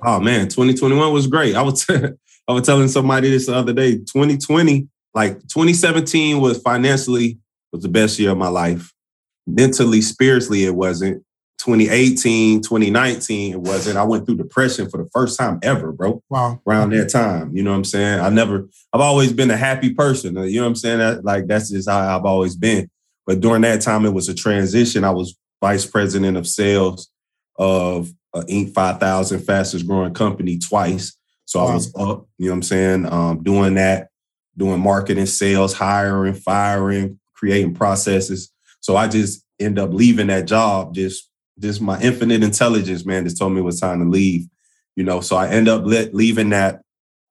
Oh 0.05 0.21
man, 0.21 0.49
2021 0.49 1.13
was 1.13 1.27
great. 1.27 1.55
I 1.55 1.63
was 1.63 1.87
I 2.49 2.53
was 2.53 2.67
telling 2.67 2.89
somebody 2.89 3.31
this 3.31 3.47
the 3.47 3.55
other 3.55 3.73
day. 3.73 3.97
2020, 3.97 4.89
like 5.15 5.35
2017 5.49 6.41
was 6.41 6.59
financially 6.59 7.39
was 7.73 7.83
the 7.83 7.89
best 7.89 8.19
year 8.19 8.31
of 8.31 8.39
my 8.39 8.49
life. 8.49 8.93
Mentally, 9.47 10.01
spiritually, 10.03 10.65
it 10.65 10.75
wasn't. 10.75 11.25
2018, 11.59 12.63
2019, 12.63 13.53
it 13.53 13.61
wasn't. 13.61 13.99
I 13.99 14.05
went 14.05 14.25
through 14.25 14.37
depression 14.37 14.89
for 14.89 14.99
the 14.99 15.11
first 15.13 15.37
time 15.37 15.59
ever, 15.63 15.91
bro. 15.91 16.23
Wow. 16.31 16.61
Around 16.67 16.91
that 16.91 17.11
time. 17.11 17.55
You 17.55 17.65
know 17.65 17.73
what 17.73 17.79
I'm 17.79 17.85
saying? 17.85 18.21
I 18.21 18.29
never, 18.29 18.69
I've 18.93 19.01
always 19.01 19.33
been 19.33 19.51
a 19.51 19.57
happy 19.57 19.93
person. 19.93 20.37
You 20.37 20.61
know 20.61 20.63
what 20.63 20.69
I'm 20.69 20.75
saying? 20.77 20.99
That, 21.01 21.25
like 21.25 21.49
that's 21.49 21.71
just 21.71 21.89
how 21.89 22.17
I've 22.17 22.25
always 22.25 22.55
been. 22.55 22.89
But 23.29 23.41
during 23.41 23.61
that 23.61 23.83
time, 23.83 24.07
it 24.07 24.15
was 24.15 24.31
a 24.31 24.35
transition. 24.35 25.05
I 25.05 25.11
was 25.11 25.37
vice 25.61 25.85
president 25.85 26.39
of 26.39 26.47
sales 26.47 27.11
of 27.57 28.11
uh, 28.33 28.41
Inc. 28.49 28.73
5000, 28.73 29.41
fastest 29.41 29.87
growing 29.87 30.15
company 30.15 30.59
twice. 30.59 31.15
So 31.45 31.61
wow. 31.63 31.67
I 31.67 31.75
was 31.75 31.95
up, 31.95 32.27
you 32.39 32.47
know 32.47 32.53
what 32.53 32.57
I'm 32.57 32.63
saying, 32.63 33.13
um, 33.13 33.43
doing 33.43 33.75
that, 33.75 34.09
doing 34.57 34.81
marketing, 34.81 35.27
sales, 35.27 35.75
hiring, 35.75 36.33
firing, 36.33 37.21
creating 37.35 37.75
processes. 37.75 38.51
So 38.81 38.97
I 38.97 39.09
just 39.09 39.45
end 39.61 39.79
up 39.79 39.93
leaving 39.93 40.29
that 40.29 40.47
job. 40.47 40.95
Just, 40.95 41.29
just 41.59 41.83
my 41.83 42.01
infinite 42.01 42.43
intelligence, 42.43 43.05
man, 43.05 43.25
just 43.25 43.37
told 43.37 43.53
me 43.53 43.61
it 43.61 43.65
was 43.65 43.79
time 43.79 44.01
to 44.01 44.09
leave. 44.09 44.47
You 44.97 45.05
know, 45.05 45.21
so 45.21 45.37
I 45.37 45.49
end 45.49 45.69
up 45.69 45.83
let, 45.85 46.15
leaving 46.15 46.49
that 46.51 46.81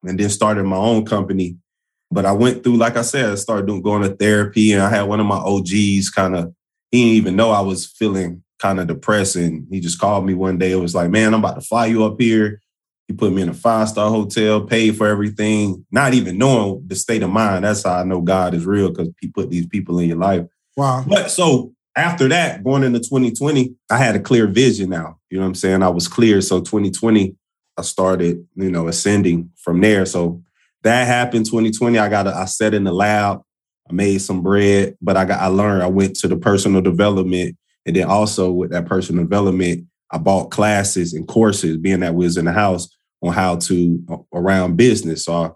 and 0.03 0.19
then 0.19 0.29
started 0.29 0.63
my 0.65 0.77
own 0.77 1.05
company 1.05 1.57
but 2.09 2.25
I 2.25 2.31
went 2.31 2.63
through, 2.63 2.77
like 2.77 2.97
I 2.97 3.01
said, 3.01 3.29
I 3.29 3.35
started 3.35 3.67
doing 3.67 3.81
going 3.81 4.03
to 4.03 4.15
therapy, 4.15 4.71
and 4.73 4.81
I 4.81 4.89
had 4.89 5.03
one 5.03 5.19
of 5.19 5.25
my 5.25 5.37
OGs 5.37 6.09
kind 6.09 6.35
of. 6.35 6.53
He 6.91 7.03
didn't 7.03 7.17
even 7.17 7.35
know 7.35 7.51
I 7.51 7.59
was 7.59 7.85
feeling 7.85 8.43
kind 8.59 8.79
of 8.79 8.87
depressed, 8.87 9.35
and 9.35 9.67
he 9.69 9.79
just 9.79 9.99
called 9.99 10.25
me 10.25 10.33
one 10.33 10.57
day. 10.57 10.71
It 10.71 10.75
was 10.75 10.95
like, 10.95 11.09
"Man, 11.09 11.33
I'm 11.33 11.43
about 11.43 11.55
to 11.55 11.67
fly 11.67 11.87
you 11.87 12.05
up 12.05 12.19
here." 12.19 12.61
He 13.07 13.13
put 13.13 13.31
me 13.31 13.41
in 13.41 13.49
a 13.49 13.53
five 13.53 13.89
star 13.89 14.09
hotel, 14.09 14.61
paid 14.61 14.97
for 14.97 15.07
everything, 15.07 15.85
not 15.91 16.13
even 16.13 16.37
knowing 16.37 16.83
the 16.87 16.95
state 16.95 17.23
of 17.23 17.29
mind. 17.29 17.63
That's 17.63 17.83
how 17.83 17.95
I 17.95 18.03
know 18.03 18.21
God 18.21 18.53
is 18.53 18.65
real 18.65 18.89
because 18.89 19.09
He 19.21 19.27
put 19.27 19.49
these 19.49 19.67
people 19.67 19.99
in 19.99 20.09
your 20.09 20.17
life. 20.17 20.45
Wow. 20.75 21.03
But 21.07 21.31
so 21.31 21.73
after 21.95 22.27
that, 22.27 22.63
going 22.63 22.83
into 22.83 22.99
2020, 22.99 23.73
I 23.89 23.97
had 23.97 24.15
a 24.15 24.19
clear 24.19 24.45
vision 24.47 24.89
now. 24.89 25.17
You 25.29 25.37
know 25.37 25.43
what 25.43 25.49
I'm 25.49 25.55
saying? 25.55 25.83
I 25.83 25.89
was 25.89 26.07
clear. 26.07 26.41
So 26.41 26.59
2020, 26.59 27.35
I 27.77 27.81
started, 27.81 28.45
you 28.55 28.69
know, 28.69 28.87
ascending 28.87 29.51
from 29.55 29.81
there. 29.81 30.05
So 30.05 30.43
that 30.83 31.07
happened 31.07 31.45
2020. 31.45 31.97
I 31.97 32.09
got 32.09 32.27
a, 32.27 32.35
I 32.35 32.45
sat 32.45 32.73
in 32.73 32.83
the 32.83 32.91
lab, 32.91 33.41
I 33.89 33.93
made 33.93 34.19
some 34.19 34.41
bread, 34.41 34.95
but 35.01 35.17
I 35.17 35.25
got 35.25 35.41
I 35.41 35.47
learned. 35.47 35.83
I 35.83 35.87
went 35.87 36.15
to 36.17 36.27
the 36.27 36.37
personal 36.37 36.81
development, 36.81 37.57
and 37.85 37.95
then 37.95 38.07
also 38.07 38.51
with 38.51 38.71
that 38.71 38.85
personal 38.85 39.23
development, 39.23 39.85
I 40.11 40.17
bought 40.17 40.51
classes 40.51 41.13
and 41.13 41.27
courses, 41.27 41.77
being 41.77 42.01
that 42.01 42.15
we 42.15 42.25
was 42.25 42.37
in 42.37 42.45
the 42.45 42.53
house 42.53 42.87
on 43.21 43.33
how 43.33 43.57
to 43.57 44.25
around 44.33 44.77
business. 44.77 45.25
So 45.25 45.55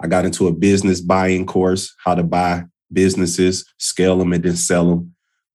I 0.00 0.06
got 0.06 0.24
into 0.24 0.48
a 0.48 0.52
business 0.52 1.00
buying 1.00 1.46
course, 1.46 1.94
how 2.04 2.14
to 2.14 2.22
buy 2.22 2.64
businesses, 2.92 3.64
scale 3.78 4.18
them, 4.18 4.32
and 4.32 4.42
then 4.42 4.56
sell 4.56 4.88
them. 4.88 5.14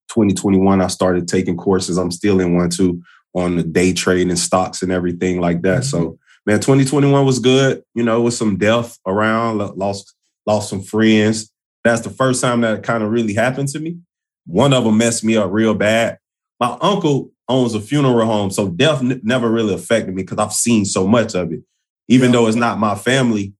2021, 0.10 0.82
I 0.82 0.88
started 0.88 1.28
taking 1.28 1.58
courses. 1.58 1.98
I'm 1.98 2.12
still 2.12 2.40
in 2.40 2.56
one 2.56 2.70
too 2.70 3.02
on 3.34 3.58
the 3.58 3.64
day 3.64 3.94
trading 3.94 4.36
stocks 4.36 4.82
and 4.82 4.92
everything 4.92 5.42
like 5.42 5.62
that. 5.62 5.82
Mm-hmm. 5.82 5.90
So 5.90 6.18
man, 6.48 6.62
2021 6.62 7.26
was 7.26 7.40
good. 7.40 7.84
You 7.94 8.04
know, 8.04 8.22
with 8.22 8.34
some 8.34 8.58
death 8.58 8.98
around, 9.06 9.60
lost 9.78 10.16
lost 10.48 10.70
some 10.70 10.82
friends. 10.82 11.52
That's 11.84 12.02
the 12.02 12.10
first 12.10 12.42
time 12.42 12.62
that 12.62 12.84
kind 12.84 13.04
of 13.04 13.12
really 13.12 13.34
happened 13.34 13.68
to 13.70 13.80
me. 13.80 13.98
One 14.46 14.74
of 14.74 14.86
them 14.86 14.98
messed 14.98 15.24
me 15.24 15.36
up 15.38 15.52
real 15.52 15.74
bad. 15.74 16.18
My 16.60 16.78
uncle 16.82 17.32
owns 17.50 17.76
a 17.76 17.82
funeral 17.82 18.26
home, 18.26 18.50
so 18.50 18.70
death 18.70 19.02
n- 19.02 19.22
never 19.24 19.52
really 19.52 19.74
affected 19.74 20.16
me 20.16 20.24
because 20.24 20.40
I've 20.40 20.54
seen 20.54 20.86
so 20.86 21.06
much 21.06 21.36
of 21.36 21.52
it. 21.52 21.62
Even 22.08 22.30
yeah. 22.30 22.40
though 22.40 22.48
it's 22.48 22.56
not 22.56 22.80
my 22.80 22.96
family, 22.96 23.54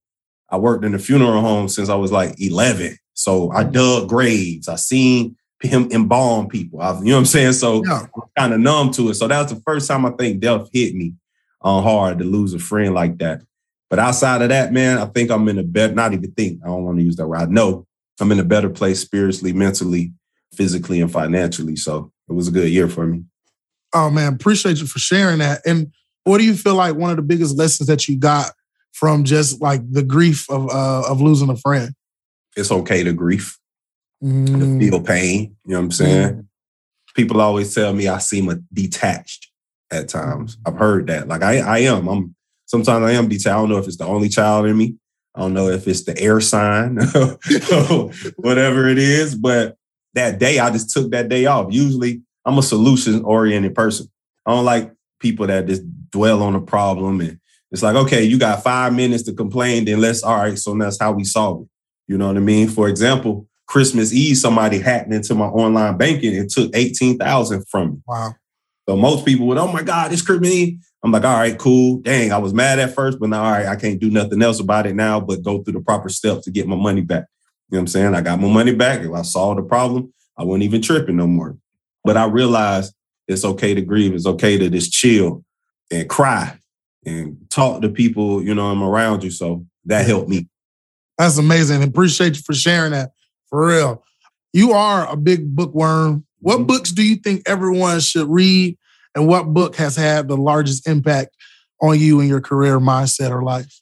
I 0.50 0.56
worked 0.56 0.84
in 0.84 0.94
a 0.94 0.98
funeral 0.98 1.40
home 1.42 1.68
since 1.68 1.90
I 1.90 1.94
was 1.94 2.10
like 2.10 2.40
11. 2.40 2.96
So 3.12 3.52
I 3.52 3.62
mm-hmm. 3.62 3.72
dug 3.72 4.08
graves. 4.08 4.68
I 4.68 4.76
seen 4.76 5.36
him 5.62 5.90
embalm 5.92 6.48
people. 6.48 6.80
I, 6.80 6.98
you 6.98 7.06
know 7.06 7.12
what 7.12 7.18
I'm 7.18 7.26
saying? 7.26 7.52
So 7.52 7.84
yeah. 7.84 8.06
I'm 8.14 8.22
kind 8.36 8.54
of 8.54 8.60
numb 8.60 8.90
to 8.92 9.10
it. 9.10 9.14
So 9.14 9.28
that 9.28 9.42
was 9.42 9.52
the 9.52 9.60
first 9.60 9.88
time 9.88 10.06
I 10.06 10.10
think 10.10 10.40
death 10.40 10.68
hit 10.72 10.94
me 10.94 11.14
uh, 11.62 11.80
hard 11.80 12.18
to 12.18 12.24
lose 12.24 12.54
a 12.54 12.58
friend 12.58 12.94
like 12.94 13.18
that. 13.18 13.42
But 13.90 13.98
outside 13.98 14.42
of 14.42 14.50
that, 14.50 14.72
man, 14.72 14.98
I 14.98 15.06
think 15.06 15.30
I'm 15.30 15.48
in 15.48 15.58
a 15.58 15.62
better, 15.62 15.94
not 15.94 16.12
even 16.12 16.30
think, 16.32 16.60
I 16.62 16.66
don't 16.66 16.84
want 16.84 16.98
to 16.98 17.04
use 17.04 17.16
that 17.16 17.26
word. 17.26 17.40
I 17.40 17.46
know 17.46 17.86
I'm 18.20 18.32
in 18.32 18.40
a 18.40 18.44
better 18.44 18.68
place 18.68 19.00
spiritually, 19.00 19.52
mentally, 19.52 20.12
physically, 20.54 21.00
and 21.00 21.10
financially. 21.10 21.76
So 21.76 22.12
it 22.28 22.32
was 22.32 22.48
a 22.48 22.52
good 22.52 22.68
year 22.68 22.88
for 22.88 23.06
me. 23.06 23.24
Oh 23.94 24.10
man, 24.10 24.34
appreciate 24.34 24.78
you 24.78 24.86
for 24.86 24.98
sharing 24.98 25.38
that. 25.38 25.62
And 25.64 25.92
what 26.24 26.38
do 26.38 26.44
you 26.44 26.54
feel 26.54 26.74
like 26.74 26.96
one 26.96 27.10
of 27.10 27.16
the 27.16 27.22
biggest 27.22 27.56
lessons 27.56 27.86
that 27.86 28.06
you 28.06 28.18
got 28.18 28.52
from 28.92 29.24
just 29.24 29.62
like 29.62 29.80
the 29.90 30.02
grief 30.02 30.48
of 30.50 30.68
uh, 30.68 31.04
of 31.08 31.22
losing 31.22 31.48
a 31.48 31.56
friend? 31.56 31.94
It's 32.56 32.70
okay 32.70 33.02
to 33.02 33.14
grief, 33.14 33.58
mm. 34.22 34.46
to 34.46 34.78
feel 34.78 35.00
pain. 35.00 35.56
You 35.64 35.72
know 35.72 35.78
what 35.78 35.84
I'm 35.84 35.90
saying? 35.92 36.28
Mm. 36.28 36.46
People 37.14 37.40
always 37.40 37.74
tell 37.74 37.94
me 37.94 38.08
I 38.08 38.18
seem 38.18 38.66
detached 38.72 39.47
at 39.90 40.08
times. 40.08 40.56
I've 40.66 40.76
heard 40.76 41.06
that. 41.08 41.28
Like 41.28 41.42
I, 41.42 41.58
I 41.58 41.78
am. 41.80 42.08
I'm 42.08 42.34
sometimes 42.66 43.04
I 43.04 43.12
am 43.12 43.28
detached. 43.28 43.46
I 43.46 43.52
don't 43.52 43.70
know 43.70 43.78
if 43.78 43.86
it's 43.86 43.96
the 43.96 44.06
only 44.06 44.28
child 44.28 44.66
in 44.66 44.76
me. 44.76 44.96
I 45.34 45.40
don't 45.40 45.54
know 45.54 45.68
if 45.68 45.86
it's 45.86 46.04
the 46.04 46.18
air 46.18 46.40
sign, 46.40 46.96
whatever 48.36 48.88
it 48.88 48.98
is. 48.98 49.34
But 49.34 49.76
that 50.14 50.38
day, 50.38 50.58
I 50.58 50.70
just 50.70 50.90
took 50.90 51.10
that 51.12 51.28
day 51.28 51.46
off. 51.46 51.72
Usually, 51.72 52.22
I'm 52.44 52.58
a 52.58 52.62
solution 52.62 53.22
oriented 53.22 53.74
person. 53.74 54.08
I 54.46 54.52
don't 54.52 54.64
like 54.64 54.92
people 55.20 55.46
that 55.46 55.66
just 55.66 55.82
dwell 56.10 56.42
on 56.42 56.54
a 56.54 56.60
problem 56.60 57.20
and 57.20 57.38
it's 57.70 57.82
like, 57.82 57.96
okay, 57.96 58.24
you 58.24 58.38
got 58.38 58.62
five 58.62 58.94
minutes 58.94 59.24
to 59.24 59.32
complain, 59.32 59.84
then 59.84 60.00
let's 60.00 60.22
all 60.22 60.36
right. 60.36 60.58
So 60.58 60.74
that's 60.74 60.98
how 60.98 61.12
we 61.12 61.24
solve 61.24 61.62
it. 61.62 61.68
You 62.06 62.16
know 62.16 62.28
what 62.28 62.36
I 62.36 62.40
mean? 62.40 62.68
For 62.68 62.88
example, 62.88 63.46
Christmas 63.66 64.12
Eve, 64.12 64.38
somebody 64.38 64.78
hacked 64.78 65.12
into 65.12 65.34
my 65.34 65.46
online 65.46 65.98
banking 65.98 66.36
and 66.36 66.48
took 66.48 66.74
18,000 66.74 67.68
from 67.68 67.90
me. 67.90 67.96
Wow. 68.06 68.34
So 68.88 68.96
most 68.96 69.26
people 69.26 69.46
would, 69.48 69.58
oh 69.58 69.70
my 69.70 69.82
God, 69.82 70.14
it's 70.14 70.28
Eve. 70.30 70.78
I'm 71.02 71.12
like, 71.12 71.22
all 71.22 71.36
right, 71.36 71.58
cool. 71.58 71.98
Dang, 71.98 72.32
I 72.32 72.38
was 72.38 72.54
mad 72.54 72.78
at 72.78 72.94
first, 72.94 73.20
but 73.20 73.28
now, 73.28 73.44
all 73.44 73.52
right, 73.52 73.66
I 73.66 73.76
can't 73.76 74.00
do 74.00 74.08
nothing 74.10 74.42
else 74.42 74.60
about 74.60 74.86
it 74.86 74.96
now, 74.96 75.20
but 75.20 75.42
go 75.42 75.62
through 75.62 75.74
the 75.74 75.80
proper 75.80 76.08
steps 76.08 76.44
to 76.44 76.50
get 76.50 76.66
my 76.66 76.74
money 76.74 77.02
back. 77.02 77.26
You 77.68 77.76
know 77.76 77.80
what 77.80 77.82
I'm 77.82 77.86
saying? 77.88 78.14
I 78.14 78.22
got 78.22 78.40
my 78.40 78.48
money 78.48 78.74
back. 78.74 79.02
If 79.02 79.12
I 79.12 79.20
solved 79.20 79.58
the 79.58 79.62
problem, 79.62 80.10
I 80.38 80.44
wasn't 80.44 80.62
even 80.62 80.80
tripping 80.80 81.16
no 81.16 81.26
more. 81.26 81.58
But 82.02 82.16
I 82.16 82.24
realized 82.24 82.94
it's 83.26 83.44
okay 83.44 83.74
to 83.74 83.82
grieve. 83.82 84.14
It's 84.14 84.24
okay 84.24 84.56
to 84.56 84.70
just 84.70 84.90
chill 84.90 85.44
and 85.90 86.08
cry 86.08 86.58
and 87.04 87.36
talk 87.50 87.82
to 87.82 87.90
people, 87.90 88.42
you 88.42 88.54
know, 88.54 88.70
I'm 88.70 88.82
around 88.82 89.22
you. 89.22 89.30
So 89.30 89.66
that 89.84 90.06
helped 90.06 90.30
me. 90.30 90.48
That's 91.18 91.36
amazing. 91.36 91.82
Appreciate 91.82 92.36
you 92.36 92.42
for 92.42 92.54
sharing 92.54 92.92
that. 92.92 93.10
For 93.50 93.66
real. 93.66 94.02
You 94.54 94.72
are 94.72 95.12
a 95.12 95.16
big 95.16 95.54
bookworm. 95.54 96.24
What 96.40 96.56
mm-hmm. 96.56 96.66
books 96.66 96.90
do 96.90 97.06
you 97.06 97.16
think 97.16 97.42
everyone 97.46 98.00
should 98.00 98.28
read? 98.28 98.77
And 99.18 99.26
what 99.26 99.52
book 99.52 99.74
has 99.76 99.96
had 99.96 100.28
the 100.28 100.36
largest 100.36 100.86
impact 100.86 101.36
on 101.82 101.98
you 101.98 102.20
in 102.20 102.28
your 102.28 102.40
career, 102.40 102.78
mindset, 102.78 103.32
or 103.32 103.42
life? 103.42 103.80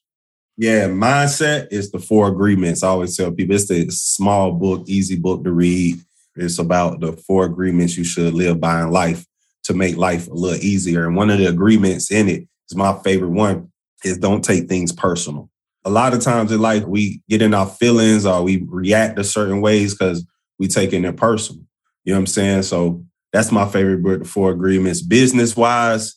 Yeah, 0.57 0.89
mindset 0.89 1.69
is 1.71 1.91
the 1.91 1.99
four 1.99 2.29
agreements. 2.29 2.83
I 2.83 2.89
always 2.89 3.15
tell 3.15 3.31
people 3.31 3.55
it's 3.55 3.69
the 3.69 3.87
small 3.91 4.53
book, 4.53 4.85
easy 4.89 5.17
book 5.17 5.45
to 5.45 5.53
read. 5.53 5.99
It's 6.37 6.59
about 6.59 7.01
the 7.01 7.13
four 7.13 7.45
agreements 7.45 7.99
you 7.99 8.05
should 8.05 8.33
live 8.33 8.61
by 8.61 8.81
in 8.81 8.91
life 8.91 9.27
to 9.65 9.75
make 9.75 9.99
life 9.99 10.27
a 10.27 10.33
little 10.33 10.65
easier. 10.65 11.07
And 11.07 11.15
one 11.15 11.29
of 11.29 11.37
the 11.37 11.47
agreements 11.47 12.11
in 12.11 12.31
it 12.31 12.49
is 12.71 12.75
my 12.75 12.99
favorite 13.05 13.33
one 13.33 13.71
is 14.05 14.17
don't 14.17 14.43
take 14.43 14.71
things 14.71 14.91
personal. 14.91 15.51
A 15.85 15.91
lot 15.91 16.15
of 16.15 16.23
times 16.23 16.51
in 16.51 16.63
life, 16.63 16.85
we 16.85 17.21
get 17.29 17.43
in 17.43 17.53
our 17.53 17.67
feelings 17.67 18.25
or 18.25 18.43
we 18.43 18.65
react 18.67 19.17
to 19.17 19.25
certain 19.25 19.61
ways 19.61 19.93
because 19.93 20.27
we 20.59 20.67
taking 20.67 21.05
it 21.05 21.19
personal. 21.19 21.63
You 22.05 22.15
know 22.15 22.21
what 22.21 22.23
I'm 22.23 22.27
saying? 22.27 22.63
So 22.63 23.05
that's 23.37 23.53
my 23.53 23.69
favorite 23.69 24.03
book, 24.03 24.21
the 24.21 24.25
four 24.25 24.51
agreements. 24.51 25.03
Business 25.03 25.55
wise, 25.55 26.17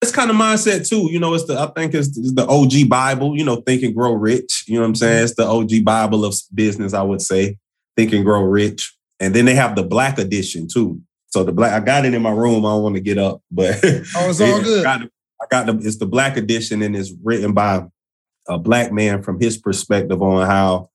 it's 0.00 0.10
kind 0.10 0.30
of 0.30 0.36
mindset 0.36 0.88
too. 0.88 1.12
You 1.12 1.20
know, 1.20 1.34
it's 1.34 1.44
the 1.44 1.58
I 1.58 1.66
think 1.66 1.92
it's, 1.92 2.16
it's, 2.16 2.32
the 2.32 2.46
OG 2.46 2.88
Bible. 2.88 3.36
You 3.36 3.44
know, 3.44 3.56
Think 3.56 3.82
and 3.82 3.94
Grow 3.94 4.14
Rich. 4.14 4.64
You 4.66 4.76
know 4.76 4.80
what 4.80 4.88
I'm 4.88 4.94
saying? 4.94 5.24
It's 5.24 5.34
the 5.34 5.46
OG 5.46 5.84
Bible 5.84 6.24
of 6.24 6.34
business. 6.54 6.94
I 6.94 7.02
would 7.02 7.20
say 7.20 7.58
Think 7.94 8.14
and 8.14 8.24
Grow 8.24 8.40
Rich. 8.42 8.96
And 9.20 9.34
then 9.34 9.44
they 9.44 9.54
have 9.54 9.76
the 9.76 9.82
Black 9.82 10.18
edition 10.18 10.66
too. 10.66 11.02
So 11.28 11.44
the 11.44 11.52
black, 11.52 11.74
I 11.74 11.84
got 11.84 12.06
it 12.06 12.14
in 12.14 12.22
my 12.22 12.30
room. 12.30 12.64
I 12.64 12.70
don't 12.70 12.82
want 12.82 12.94
to 12.94 13.02
get 13.02 13.18
up, 13.18 13.42
but 13.50 13.78
oh, 13.84 14.30
it's 14.30 14.40
all 14.40 14.62
good. 14.62 14.86
I 14.86 14.98
got, 14.98 15.08
I 15.42 15.46
got 15.50 15.66
the, 15.66 15.86
it's 15.86 15.98
the 15.98 16.06
Black 16.06 16.38
edition, 16.38 16.80
and 16.80 16.96
it's 16.96 17.12
written 17.22 17.52
by 17.52 17.84
a 18.48 18.58
black 18.58 18.92
man 18.92 19.22
from 19.22 19.38
his 19.40 19.58
perspective 19.58 20.22
on 20.22 20.46
how 20.46 20.88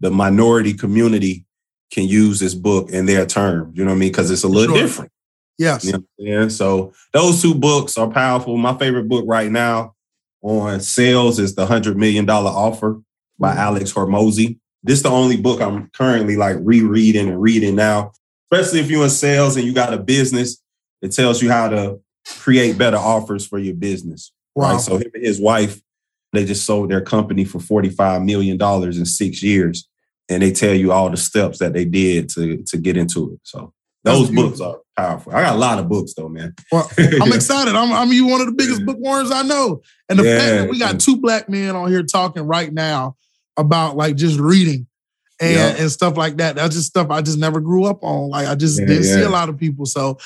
the 0.00 0.10
minority 0.10 0.74
community 0.74 1.45
can 1.90 2.04
use 2.04 2.40
this 2.40 2.54
book 2.54 2.90
in 2.90 3.06
their 3.06 3.26
terms. 3.26 3.76
You 3.76 3.84
know 3.84 3.90
what 3.90 3.96
I 3.96 4.00
mean? 4.00 4.10
Because 4.10 4.30
it's 4.30 4.44
a 4.44 4.48
little 4.48 4.74
sure. 4.74 4.84
different. 4.84 5.12
Yes. 5.58 5.84
You 5.84 6.04
know 6.18 6.48
So 6.48 6.92
those 7.12 7.40
two 7.40 7.54
books 7.54 7.96
are 7.96 8.10
powerful. 8.10 8.56
My 8.56 8.76
favorite 8.76 9.08
book 9.08 9.24
right 9.26 9.50
now 9.50 9.94
on 10.42 10.80
sales 10.80 11.38
is 11.38 11.54
the 11.54 11.66
hundred 11.66 11.96
million 11.96 12.24
dollar 12.24 12.50
offer 12.50 13.00
by 13.38 13.50
mm-hmm. 13.50 13.58
Alex 13.58 13.92
Hormozi. 13.92 14.58
This 14.82 14.98
is 14.98 15.02
the 15.02 15.10
only 15.10 15.36
book 15.36 15.60
I'm 15.60 15.88
currently 15.90 16.36
like 16.36 16.56
rereading 16.60 17.28
and 17.28 17.40
reading 17.40 17.74
now. 17.74 18.12
Especially 18.52 18.80
if 18.80 18.90
you're 18.90 19.04
in 19.04 19.10
sales 19.10 19.56
and 19.56 19.64
you 19.64 19.72
got 19.72 19.92
a 19.92 19.98
business, 19.98 20.62
it 21.02 21.12
tells 21.12 21.42
you 21.42 21.50
how 21.50 21.68
to 21.68 22.00
create 22.38 22.78
better 22.78 22.96
offers 22.96 23.46
for 23.46 23.58
your 23.58 23.74
business. 23.74 24.32
Wow. 24.54 24.72
Right. 24.72 24.80
So 24.80 24.96
him 24.98 25.10
and 25.14 25.24
his 25.24 25.40
wife, 25.40 25.80
they 26.32 26.44
just 26.44 26.64
sold 26.64 26.90
their 26.90 27.00
company 27.00 27.44
for 27.44 27.58
$45 27.58 28.24
million 28.24 28.60
in 28.60 29.06
six 29.06 29.42
years. 29.42 29.88
And 30.28 30.42
they 30.42 30.50
tell 30.50 30.74
you 30.74 30.92
all 30.92 31.08
the 31.08 31.16
steps 31.16 31.58
that 31.60 31.72
they 31.72 31.84
did 31.84 32.28
to, 32.30 32.62
to 32.64 32.76
get 32.76 32.96
into 32.96 33.32
it. 33.32 33.40
So 33.44 33.72
those 34.02 34.30
books 34.30 34.60
are 34.60 34.80
powerful. 34.96 35.32
I 35.32 35.42
got 35.42 35.56
a 35.56 35.58
lot 35.58 35.78
of 35.78 35.88
books 35.88 36.14
though, 36.14 36.28
man. 36.28 36.54
Well, 36.70 36.90
I'm 36.98 37.32
excited. 37.32 37.74
I'm, 37.74 37.92
I 37.92 38.04
mean, 38.04 38.14
you 38.14 38.26
one 38.26 38.40
of 38.40 38.46
the 38.46 38.52
biggest 38.52 38.84
bookworms 38.84 39.30
I 39.30 39.42
know. 39.42 39.82
And 40.08 40.18
the 40.18 40.24
yeah. 40.24 40.38
fact 40.38 40.50
that 40.56 40.70
we 40.70 40.78
got 40.78 41.00
two 41.00 41.16
black 41.16 41.48
men 41.48 41.76
on 41.76 41.90
here 41.90 42.02
talking 42.02 42.42
right 42.44 42.72
now 42.72 43.16
about 43.56 43.96
like 43.96 44.16
just 44.16 44.38
reading 44.38 44.86
and, 45.40 45.54
yeah. 45.54 45.82
and 45.82 45.90
stuff 45.90 46.16
like 46.16 46.36
that. 46.36 46.56
That's 46.56 46.74
just 46.74 46.88
stuff 46.88 47.10
I 47.10 47.22
just 47.22 47.38
never 47.38 47.60
grew 47.60 47.84
up 47.84 48.02
on. 48.02 48.30
Like 48.30 48.46
I 48.48 48.54
just 48.54 48.80
yeah, 48.80 48.86
didn't 48.86 49.04
see 49.04 49.22
a 49.22 49.30
lot 49.30 49.48
of 49.48 49.58
people. 49.58 49.86
So 49.86 50.18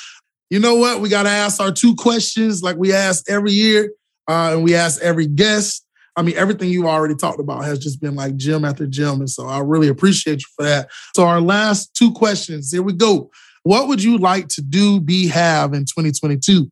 you 0.51 0.59
know 0.59 0.77
what? 0.77 1.01
We 1.01 1.09
got 1.09 1.23
to 1.23 1.31
ask 1.31 1.61
our 1.61 1.73
two 1.73 1.95
questions 1.95 2.63
like 2.63 2.77
we 2.77 2.93
ask 2.93 3.31
every 3.31 3.53
year 3.53 3.93
uh, 4.29 4.53
and 4.55 4.65
we 4.65 4.75
ask 4.75 5.01
every 5.01 5.27
guest. 5.27 5.87
I 6.16 6.23
mean, 6.23 6.37
everything 6.37 6.70
you 6.70 6.88
already 6.88 7.14
talked 7.14 7.40
about 7.40 7.64
has 7.64 7.79
just 7.79 8.01
been 8.01 8.14
like 8.14 8.37
gym 8.37 8.64
after 8.64 8.87
gym. 8.87 9.20
And 9.20 9.31
so 9.31 9.46
I 9.46 9.61
really 9.61 9.88
appreciate 9.88 10.40
you 10.40 10.46
for 10.57 10.64
that. 10.64 10.90
So, 11.14 11.25
our 11.25 11.40
last 11.40 11.94
two 11.94 12.12
questions 12.12 12.73
here 12.73 12.83
we 12.83 12.92
go. 12.92 13.31
What 13.62 13.88
would 13.88 14.03
you 14.03 14.18
like 14.18 14.49
to 14.49 14.62
do, 14.62 15.01
be, 15.01 15.29
have 15.29 15.75
in 15.75 15.85
2022? 15.85 16.70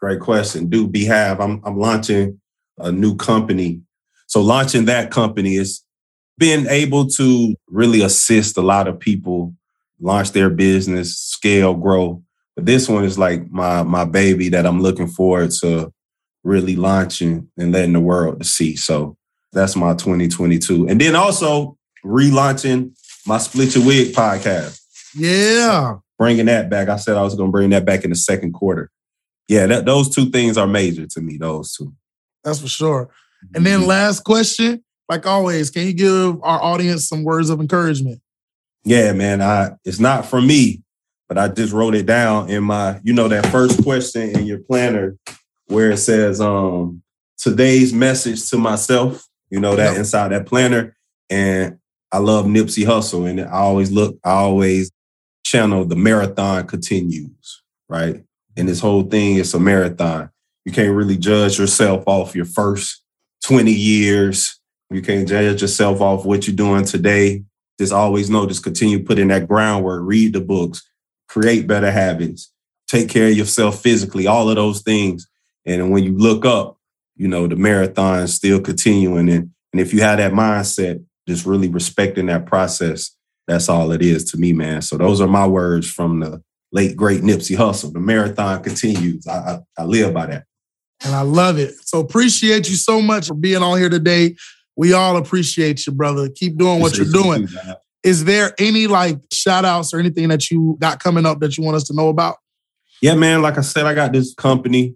Great 0.00 0.20
question. 0.20 0.68
Do, 0.68 0.88
be, 0.88 1.04
have. 1.04 1.40
I'm, 1.40 1.60
I'm 1.64 1.78
launching 1.78 2.40
a 2.78 2.90
new 2.90 3.16
company. 3.16 3.82
So, 4.26 4.40
launching 4.40 4.86
that 4.86 5.10
company 5.10 5.56
is 5.56 5.82
being 6.38 6.66
able 6.66 7.06
to 7.06 7.54
really 7.68 8.02
assist 8.02 8.56
a 8.56 8.62
lot 8.62 8.88
of 8.88 8.98
people 8.98 9.54
launch 10.00 10.32
their 10.32 10.50
business, 10.50 11.16
scale, 11.16 11.74
grow 11.74 12.22
but 12.54 12.66
this 12.66 12.88
one 12.88 13.04
is 13.04 13.18
like 13.18 13.50
my 13.50 13.82
my 13.82 14.04
baby 14.04 14.48
that 14.50 14.66
I'm 14.66 14.80
looking 14.80 15.08
forward 15.08 15.50
to 15.62 15.92
really 16.44 16.76
launching 16.76 17.48
and 17.56 17.72
letting 17.72 17.92
the 17.92 18.00
world 18.00 18.40
to 18.40 18.44
see. 18.44 18.76
So 18.76 19.16
that's 19.52 19.76
my 19.76 19.94
2022. 19.94 20.88
And 20.88 21.00
then 21.00 21.14
also 21.14 21.76
relaunching 22.04 22.96
my 23.26 23.38
Split 23.38 23.74
Your 23.74 23.86
Wig 23.86 24.14
podcast. 24.14 24.80
Yeah. 25.14 25.96
Bringing 26.18 26.46
that 26.46 26.70
back. 26.70 26.88
I 26.88 26.96
said 26.96 27.16
I 27.16 27.22
was 27.22 27.34
going 27.34 27.48
to 27.48 27.52
bring 27.52 27.70
that 27.70 27.84
back 27.84 28.04
in 28.04 28.10
the 28.10 28.16
second 28.16 28.52
quarter. 28.52 28.90
Yeah, 29.48 29.66
that, 29.66 29.84
those 29.84 30.14
two 30.14 30.26
things 30.30 30.56
are 30.56 30.66
major 30.66 31.06
to 31.06 31.20
me, 31.20 31.36
those 31.36 31.74
two. 31.74 31.92
That's 32.44 32.60
for 32.60 32.68
sure. 32.68 33.10
And 33.54 33.66
then 33.66 33.80
mm-hmm. 33.80 33.88
last 33.88 34.20
question, 34.20 34.82
like 35.08 35.26
always, 35.26 35.70
can 35.70 35.86
you 35.86 35.92
give 35.92 36.42
our 36.42 36.62
audience 36.62 37.08
some 37.08 37.24
words 37.24 37.50
of 37.50 37.60
encouragement? 37.60 38.20
Yeah, 38.84 39.12
man. 39.12 39.42
I 39.42 39.72
it's 39.84 40.00
not 40.00 40.26
for 40.26 40.40
me, 40.40 40.82
but 41.28 41.38
I 41.38 41.48
just 41.48 41.72
wrote 41.72 41.94
it 41.94 42.06
down 42.06 42.50
in 42.50 42.64
my, 42.64 43.00
you 43.02 43.12
know, 43.12 43.28
that 43.28 43.46
first 43.46 43.82
question 43.82 44.30
in 44.30 44.46
your 44.46 44.60
planner 44.60 45.16
where 45.66 45.92
it 45.92 45.98
says, 45.98 46.40
um, 46.40 47.02
today's 47.38 47.92
message 47.92 48.48
to 48.50 48.58
myself, 48.58 49.26
you 49.50 49.60
know, 49.60 49.76
that 49.76 49.90
yep. 49.90 49.98
inside 49.98 50.28
that 50.28 50.46
planner. 50.46 50.96
And 51.30 51.78
I 52.10 52.18
love 52.18 52.46
Nipsey 52.46 52.84
Hussle. 52.84 53.28
And 53.28 53.40
I 53.40 53.50
always 53.50 53.90
look, 53.90 54.18
I 54.24 54.32
always 54.32 54.90
channel 55.44 55.84
the 55.84 55.96
marathon 55.96 56.66
continues, 56.66 57.62
right? 57.88 58.22
And 58.56 58.68
this 58.68 58.80
whole 58.80 59.04
thing 59.04 59.36
is 59.36 59.54
a 59.54 59.60
marathon. 59.60 60.30
You 60.64 60.72
can't 60.72 60.94
really 60.94 61.16
judge 61.16 61.58
yourself 61.58 62.04
off 62.06 62.34
your 62.34 62.44
first 62.44 63.02
20 63.44 63.72
years. 63.72 64.60
You 64.90 65.02
can't 65.02 65.26
judge 65.26 65.62
yourself 65.62 66.00
off 66.00 66.24
what 66.24 66.46
you're 66.46 66.54
doing 66.54 66.84
today 66.84 67.44
just 67.82 67.92
always 67.92 68.30
know, 68.30 68.46
just 68.46 68.62
continue 68.62 69.02
putting 69.02 69.28
that 69.28 69.48
groundwork, 69.48 70.02
read 70.04 70.32
the 70.32 70.40
books, 70.40 70.88
create 71.28 71.66
better 71.66 71.90
habits, 71.90 72.52
take 72.86 73.08
care 73.08 73.28
of 73.28 73.36
yourself 73.36 73.82
physically, 73.82 74.26
all 74.26 74.48
of 74.48 74.56
those 74.56 74.82
things. 74.82 75.26
And 75.64 75.90
when 75.90 76.04
you 76.04 76.16
look 76.16 76.44
up, 76.44 76.78
you 77.16 77.28
know, 77.28 77.46
the 77.46 77.56
marathon 77.56 78.20
is 78.20 78.34
still 78.34 78.60
continuing. 78.60 79.28
And, 79.28 79.50
and 79.72 79.80
if 79.80 79.92
you 79.92 80.00
have 80.02 80.18
that 80.18 80.32
mindset, 80.32 81.04
just 81.28 81.46
really 81.46 81.68
respecting 81.68 82.26
that 82.26 82.46
process, 82.46 83.16
that's 83.46 83.68
all 83.68 83.92
it 83.92 84.02
is 84.02 84.24
to 84.32 84.36
me, 84.36 84.52
man. 84.52 84.82
So 84.82 84.96
those 84.96 85.20
are 85.20 85.28
my 85.28 85.46
words 85.46 85.88
from 85.88 86.20
the 86.20 86.42
late 86.72 86.96
great 86.96 87.22
Nipsey 87.22 87.56
Hussle. 87.56 87.92
The 87.92 88.00
marathon 88.00 88.62
continues. 88.62 89.26
I, 89.26 89.32
I, 89.32 89.58
I 89.78 89.84
live 89.84 90.14
by 90.14 90.26
that. 90.26 90.44
And 91.04 91.14
I 91.14 91.22
love 91.22 91.58
it. 91.58 91.74
So 91.84 92.00
appreciate 92.00 92.68
you 92.68 92.76
so 92.76 93.02
much 93.02 93.28
for 93.28 93.34
being 93.34 93.62
on 93.62 93.78
here 93.78 93.88
today. 93.88 94.36
We 94.76 94.92
all 94.92 95.16
appreciate 95.16 95.86
you, 95.86 95.92
brother. 95.92 96.28
Keep 96.28 96.56
doing 96.56 96.80
what 96.80 96.96
you're 96.96 97.06
doing. 97.06 97.48
Is 98.02 98.24
there 98.24 98.54
any 98.58 98.86
like 98.86 99.18
shout 99.32 99.64
outs 99.64 99.92
or 99.92 100.00
anything 100.00 100.28
that 100.28 100.50
you 100.50 100.76
got 100.80 101.02
coming 101.02 101.26
up 101.26 101.40
that 101.40 101.56
you 101.56 101.64
want 101.64 101.76
us 101.76 101.84
to 101.84 101.94
know 101.94 102.08
about? 102.08 102.36
Yeah, 103.00 103.14
man. 103.16 103.42
Like 103.42 103.58
I 103.58 103.62
said, 103.62 103.84
I 103.84 103.94
got 103.94 104.12
this 104.12 104.32
company. 104.34 104.94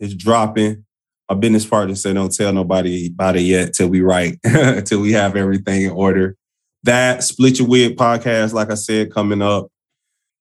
It's 0.00 0.14
dropping. 0.14 0.84
My 1.28 1.36
business 1.36 1.66
partner 1.66 1.94
said, 1.94 2.14
don't 2.14 2.34
tell 2.34 2.52
nobody 2.52 3.06
about 3.06 3.36
it 3.36 3.42
yet 3.42 3.74
till 3.74 3.88
we 3.88 4.00
write, 4.00 4.38
till 4.86 5.00
we 5.00 5.12
have 5.12 5.36
everything 5.36 5.82
in 5.82 5.90
order. 5.90 6.36
That 6.82 7.22
Split 7.22 7.58
Your 7.58 7.68
Wig 7.68 7.96
podcast, 7.96 8.52
like 8.52 8.70
I 8.70 8.74
said, 8.74 9.12
coming 9.12 9.42
up. 9.42 9.68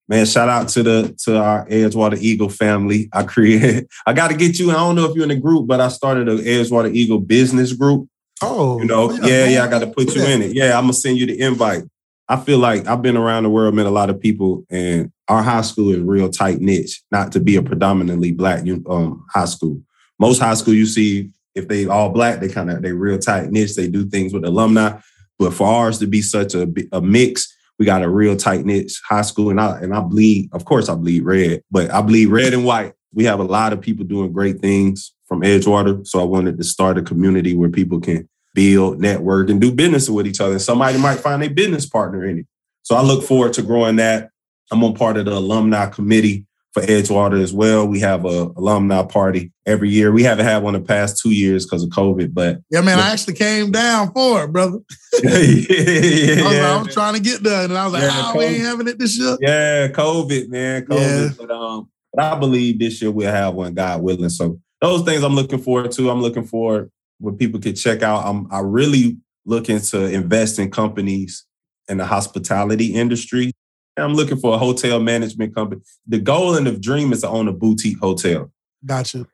Man, 0.08 0.26
shout 0.26 0.50
out 0.50 0.70
to 0.70 0.82
the 0.82 1.16
to 1.26 1.38
our 1.38 1.68
Edgewater 1.68 2.18
Eagle 2.18 2.50
family. 2.50 3.10
I 3.14 3.24
created, 3.24 3.88
I 4.08 4.14
got 4.14 4.30
to 4.30 4.38
get 4.38 4.58
you. 4.58 4.72
I 4.72 4.76
don't 4.76 4.96
know 4.96 5.06
if 5.06 5.14
you're 5.14 5.24
in 5.24 5.30
the 5.30 5.36
group, 5.36 5.68
but 5.68 5.80
I 5.80 5.90
started 5.90 6.28
an 6.28 6.40
Edgewater 6.40 6.92
Eagle 6.92 7.20
business 7.20 7.74
group. 7.74 8.08
Oh, 8.42 8.80
you 8.80 8.86
know, 8.86 9.12
yeah, 9.12 9.28
yeah, 9.28 9.48
yeah 9.50 9.64
I 9.66 9.68
got 9.68 9.80
to 9.80 9.88
put 9.88 10.16
you 10.16 10.24
in 10.24 10.42
it. 10.42 10.56
Yeah, 10.56 10.78
I'm 10.78 10.86
gonna 10.86 10.94
send 10.94 11.18
you 11.18 11.28
the 11.28 11.40
invite. 11.40 11.84
I 12.28 12.38
feel 12.38 12.58
like 12.58 12.88
I've 12.88 13.02
been 13.02 13.18
around 13.18 13.44
the 13.44 13.50
world, 13.50 13.76
met 13.76 13.86
a 13.86 13.92
lot 13.92 14.10
of 14.10 14.20
people, 14.20 14.64
and 14.70 15.12
our 15.30 15.44
high 15.44 15.62
school 15.62 15.92
is 15.92 16.00
real 16.00 16.30
tight 16.30 16.60
niche. 16.60 17.02
Not 17.12 17.32
to 17.34 17.40
be 17.40 17.56
a 17.56 17.62
predominantly 17.62 18.32
black 18.32 18.68
um, 18.90 19.26
high 19.32 19.46
school. 19.46 19.82
Most 20.20 20.40
high 20.40 20.56
school 20.56 20.74
you 20.74 20.86
see, 20.86 21.30
if 21.56 21.68
they 21.68 21.86
all 21.86 22.10
black, 22.10 22.40
they 22.40 22.50
kind 22.50 22.70
of 22.70 22.82
they 22.82 22.92
real 22.92 23.20
tight 23.20 23.52
niche. 23.52 23.76
They 23.76 23.88
do 23.88 24.06
things 24.10 24.34
with 24.34 24.44
alumni, 24.44 25.00
but 25.38 25.54
for 25.54 25.68
ours 25.68 26.00
to 26.00 26.08
be 26.08 26.22
such 26.22 26.56
a, 26.56 26.68
a 26.92 27.02
mix, 27.02 27.56
we 27.78 27.86
got 27.86 28.04
a 28.04 28.10
real 28.10 28.36
tight 28.36 28.66
knit 28.66 28.92
high 29.08 29.22
school, 29.22 29.50
and 29.50 29.62
I 29.62 29.80
and 29.80 29.94
I 29.94 30.02
bleed. 30.02 30.50
Of 30.52 30.66
course, 30.66 30.90
I 30.90 30.96
bleed 30.96 31.24
red, 31.24 31.64
but 31.72 31.90
I 31.92 32.02
bleed 32.02 32.28
red 32.28 32.54
and 32.54 32.66
white. 32.66 32.94
We 33.14 33.24
have 33.26 33.40
a 33.40 33.44
lot 33.44 33.72
of 33.72 33.82
people 33.82 34.06
doing 34.06 34.34
great 34.34 34.60
things 34.60 35.14
from 35.28 35.42
Edgewater, 35.42 36.06
so 36.06 36.20
I 36.20 36.24
wanted 36.24 36.58
to 36.58 36.64
start 36.64 36.98
a 36.98 37.02
community 37.02 37.56
where 37.56 37.70
people 37.70 38.02
can 38.02 38.28
build, 38.54 39.00
network, 39.00 39.50
and 39.50 39.62
do 39.62 39.72
business 39.72 40.10
with 40.10 40.28
each 40.28 40.42
other. 40.42 40.60
Somebody 40.60 40.98
might 40.98 41.20
find 41.20 41.42
a 41.44 41.48
business 41.48 41.86
partner 41.86 42.26
in 42.26 42.40
it. 42.40 42.48
So 42.82 42.96
I 42.96 43.02
look 43.02 43.24
forward 43.24 43.54
to 43.54 43.62
growing 43.62 43.98
that. 43.98 44.32
I'm 44.72 44.84
on 44.84 44.94
part 44.94 45.18
of 45.18 45.26
the 45.26 45.34
alumni 45.34 45.88
committee 45.88 46.46
for 46.74 46.84
Edgewater 46.84 47.42
as 47.42 47.54
well. 47.54 47.88
We 47.88 48.00
have 48.02 48.26
a 48.26 48.52
alumni 48.56 49.04
party 49.04 49.52
every 49.66 49.90
year. 49.90 50.12
We 50.12 50.24
haven't 50.24 50.46
had 50.46 50.62
one 50.62 50.74
the 50.74 50.82
past 50.82 51.22
two 51.22 51.32
years 51.32 51.66
because 51.66 51.84
of 51.84 51.90
COVID, 51.90 52.34
but 52.34 52.60
yeah, 52.70 52.82
man, 52.82 53.00
I 53.00 53.12
actually 53.12 53.34
came 53.34 53.72
down 53.72 54.12
for 54.12 54.44
it, 54.44 54.52
brother. 54.52 54.80
yeah, 55.24 55.38
yeah, 55.40 56.42
I, 56.42 56.48
was, 56.48 56.58
I 56.58 56.82
was 56.82 56.94
trying 56.94 57.14
to 57.16 57.20
get 57.20 57.42
done, 57.42 57.66
and 57.66 57.78
I 57.78 57.86
was 57.86 57.94
like, 57.94 58.04
yeah, 58.04 58.32
oh, 58.34 58.38
we 58.38 58.46
ain't 58.46 58.64
having 58.64 58.88
it 58.88 59.00
this 59.00 59.18
year. 59.18 59.38
Yeah, 59.42 59.88
COVID, 59.90 60.50
man, 60.50 60.86
COVID. 60.86 61.30
Yeah. 61.30 61.30
But 61.38 61.52
um, 61.52 61.90
but 62.14 62.24
I 62.24 62.38
believe 62.38 62.80
this 62.80 63.02
year 63.02 63.12
we'll 63.12 63.32
have 63.32 63.56
one, 63.56 63.74
God 63.74 64.02
willing. 64.02 64.30
So 64.30 64.60
those 64.82 65.04
things 65.04 65.24
I'm 65.24 65.36
looking 65.36 65.60
forward 65.60 65.92
to. 65.94 66.10
I'm 66.10 66.22
looking 66.22 66.46
forward 66.46 66.92
what 67.20 67.38
people 67.38 67.60
could 67.60 67.76
check 67.76 68.02
out. 68.02 68.26
I'm 68.26 68.48
I 68.52 68.60
really 68.60 69.18
looking 69.46 69.80
to 69.80 70.06
invest 70.06 70.60
in 70.60 70.72
companies 70.72 71.46
in 71.88 71.98
the 71.98 72.06
hospitality 72.06 72.94
industry. 72.94 73.52
I'm 74.00 74.14
looking 74.14 74.38
for 74.38 74.56
a 74.56 74.58
hotel 74.58 75.00
management 75.00 75.56
company. 75.56 75.82
The 76.08 76.20
goal 76.20 76.56
and 76.56 76.68
the 76.68 76.78
dream 76.78 77.14
is 77.14 77.22
to 77.22 77.30
own 77.30 77.48
a 77.48 77.54
boutique 77.54 78.00
hotel. 78.00 78.52
Gotcha. 78.86 79.28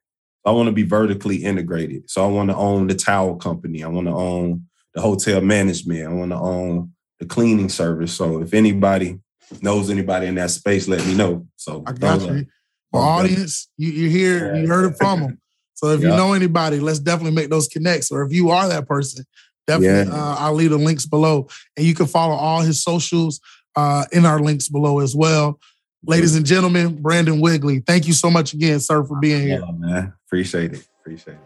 I 0.46 0.52
want 0.52 0.68
to 0.68 0.74
be 0.74 0.84
vertically 0.84 1.38
integrated. 1.38 2.10
So 2.10 2.24
I 2.24 2.28
want 2.28 2.50
to 2.50 2.56
own 2.56 2.88
the 2.88 2.96
towel 2.96 3.36
company. 3.36 3.84
I 3.84 3.88
want 3.88 4.08
to 4.08 4.14
own 4.14 4.66
the 4.94 5.02
hotel 5.02 5.42
management. 5.42 6.08
I 6.08 6.14
want 6.14 6.32
to 6.32 6.38
own 6.38 6.92
the 7.20 7.26
cleaning 7.26 7.70
service. 7.70 8.14
So 8.14 8.42
if 8.42 8.54
anybody 8.54 9.20
knows 9.62 9.90
anybody 9.90 10.28
in 10.28 10.36
that 10.36 10.52
space, 10.52 10.88
let 10.88 11.06
me 11.06 11.16
know. 11.16 11.48
So 11.56 11.84
I 11.86 11.94
got 11.94 12.22
you. 12.22 12.46
For 12.92 13.02
audience, 13.02 13.68
you, 13.78 13.92
you 13.92 14.10
hear, 14.10 14.56
you 14.56 14.68
heard 14.68 14.92
it 14.92 14.98
from 14.98 15.20
them. 15.20 15.42
So 15.74 15.90
if 15.90 16.02
you 16.02 16.08
know 16.08 16.34
anybody, 16.34 16.80
let's 16.80 17.00
definitely 17.00 17.36
make 17.36 17.50
those 17.50 17.68
connects. 17.68 18.12
Or 18.12 18.24
if 18.24 18.32
you 18.32 18.52
are 18.52 18.70
that 18.70 18.88
person, 18.88 19.26
definitely 19.68 20.12
yeah. 20.12 20.18
uh, 20.18 20.36
I'll 20.40 20.54
leave 20.54 20.70
the 20.70 20.78
links 20.78 21.06
below. 21.06 21.50
And 21.76 21.86
you 21.86 21.94
can 21.94 22.06
follow 22.06 22.36
all 22.36 22.62
his 22.62 22.82
socials 22.82 23.42
uh, 23.76 24.06
in 24.12 24.26
our 24.26 24.40
links 24.40 24.70
below 24.70 25.00
as 25.00 25.16
well. 25.16 25.60
Ladies 26.06 26.36
and 26.36 26.46
gentlemen, 26.46 27.02
Brandon 27.02 27.42
Wigley, 27.42 27.80
thank 27.80 28.06
you 28.08 28.14
so 28.14 28.30
much 28.30 28.54
again, 28.54 28.80
sir, 28.80 29.04
for 29.04 29.20
being 29.20 29.42
here. 29.42 29.64
Yeah, 29.66 29.72
man. 29.72 30.14
Appreciate 30.28 30.74
it. 30.74 30.88
Appreciate 31.02 31.34
it. 31.34 31.40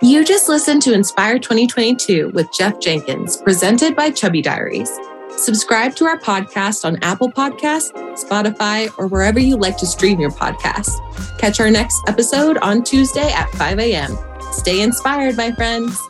You 0.00 0.24
just 0.24 0.48
listened 0.48 0.82
to 0.82 0.94
Inspire 0.94 1.40
2022 1.40 2.30
with 2.32 2.46
Jeff 2.56 2.78
Jenkins, 2.80 3.36
presented 3.38 3.96
by 3.96 4.10
Chubby 4.10 4.40
Diaries. 4.40 4.90
Subscribe 5.36 5.94
to 5.96 6.04
our 6.04 6.18
podcast 6.18 6.84
on 6.84 7.02
Apple 7.02 7.30
Podcasts, 7.30 7.92
Spotify, 8.24 8.96
or 8.96 9.08
wherever 9.08 9.38
you 9.38 9.56
like 9.56 9.76
to 9.78 9.86
stream 9.86 10.20
your 10.20 10.30
podcast. 10.30 10.90
Catch 11.38 11.60
our 11.60 11.70
next 11.70 12.00
episode 12.06 12.58
on 12.58 12.82
Tuesday 12.82 13.32
at 13.32 13.50
5 13.50 13.78
a.m. 13.80 14.16
Stay 14.52 14.82
inspired, 14.82 15.36
my 15.36 15.52
friends. 15.52 16.00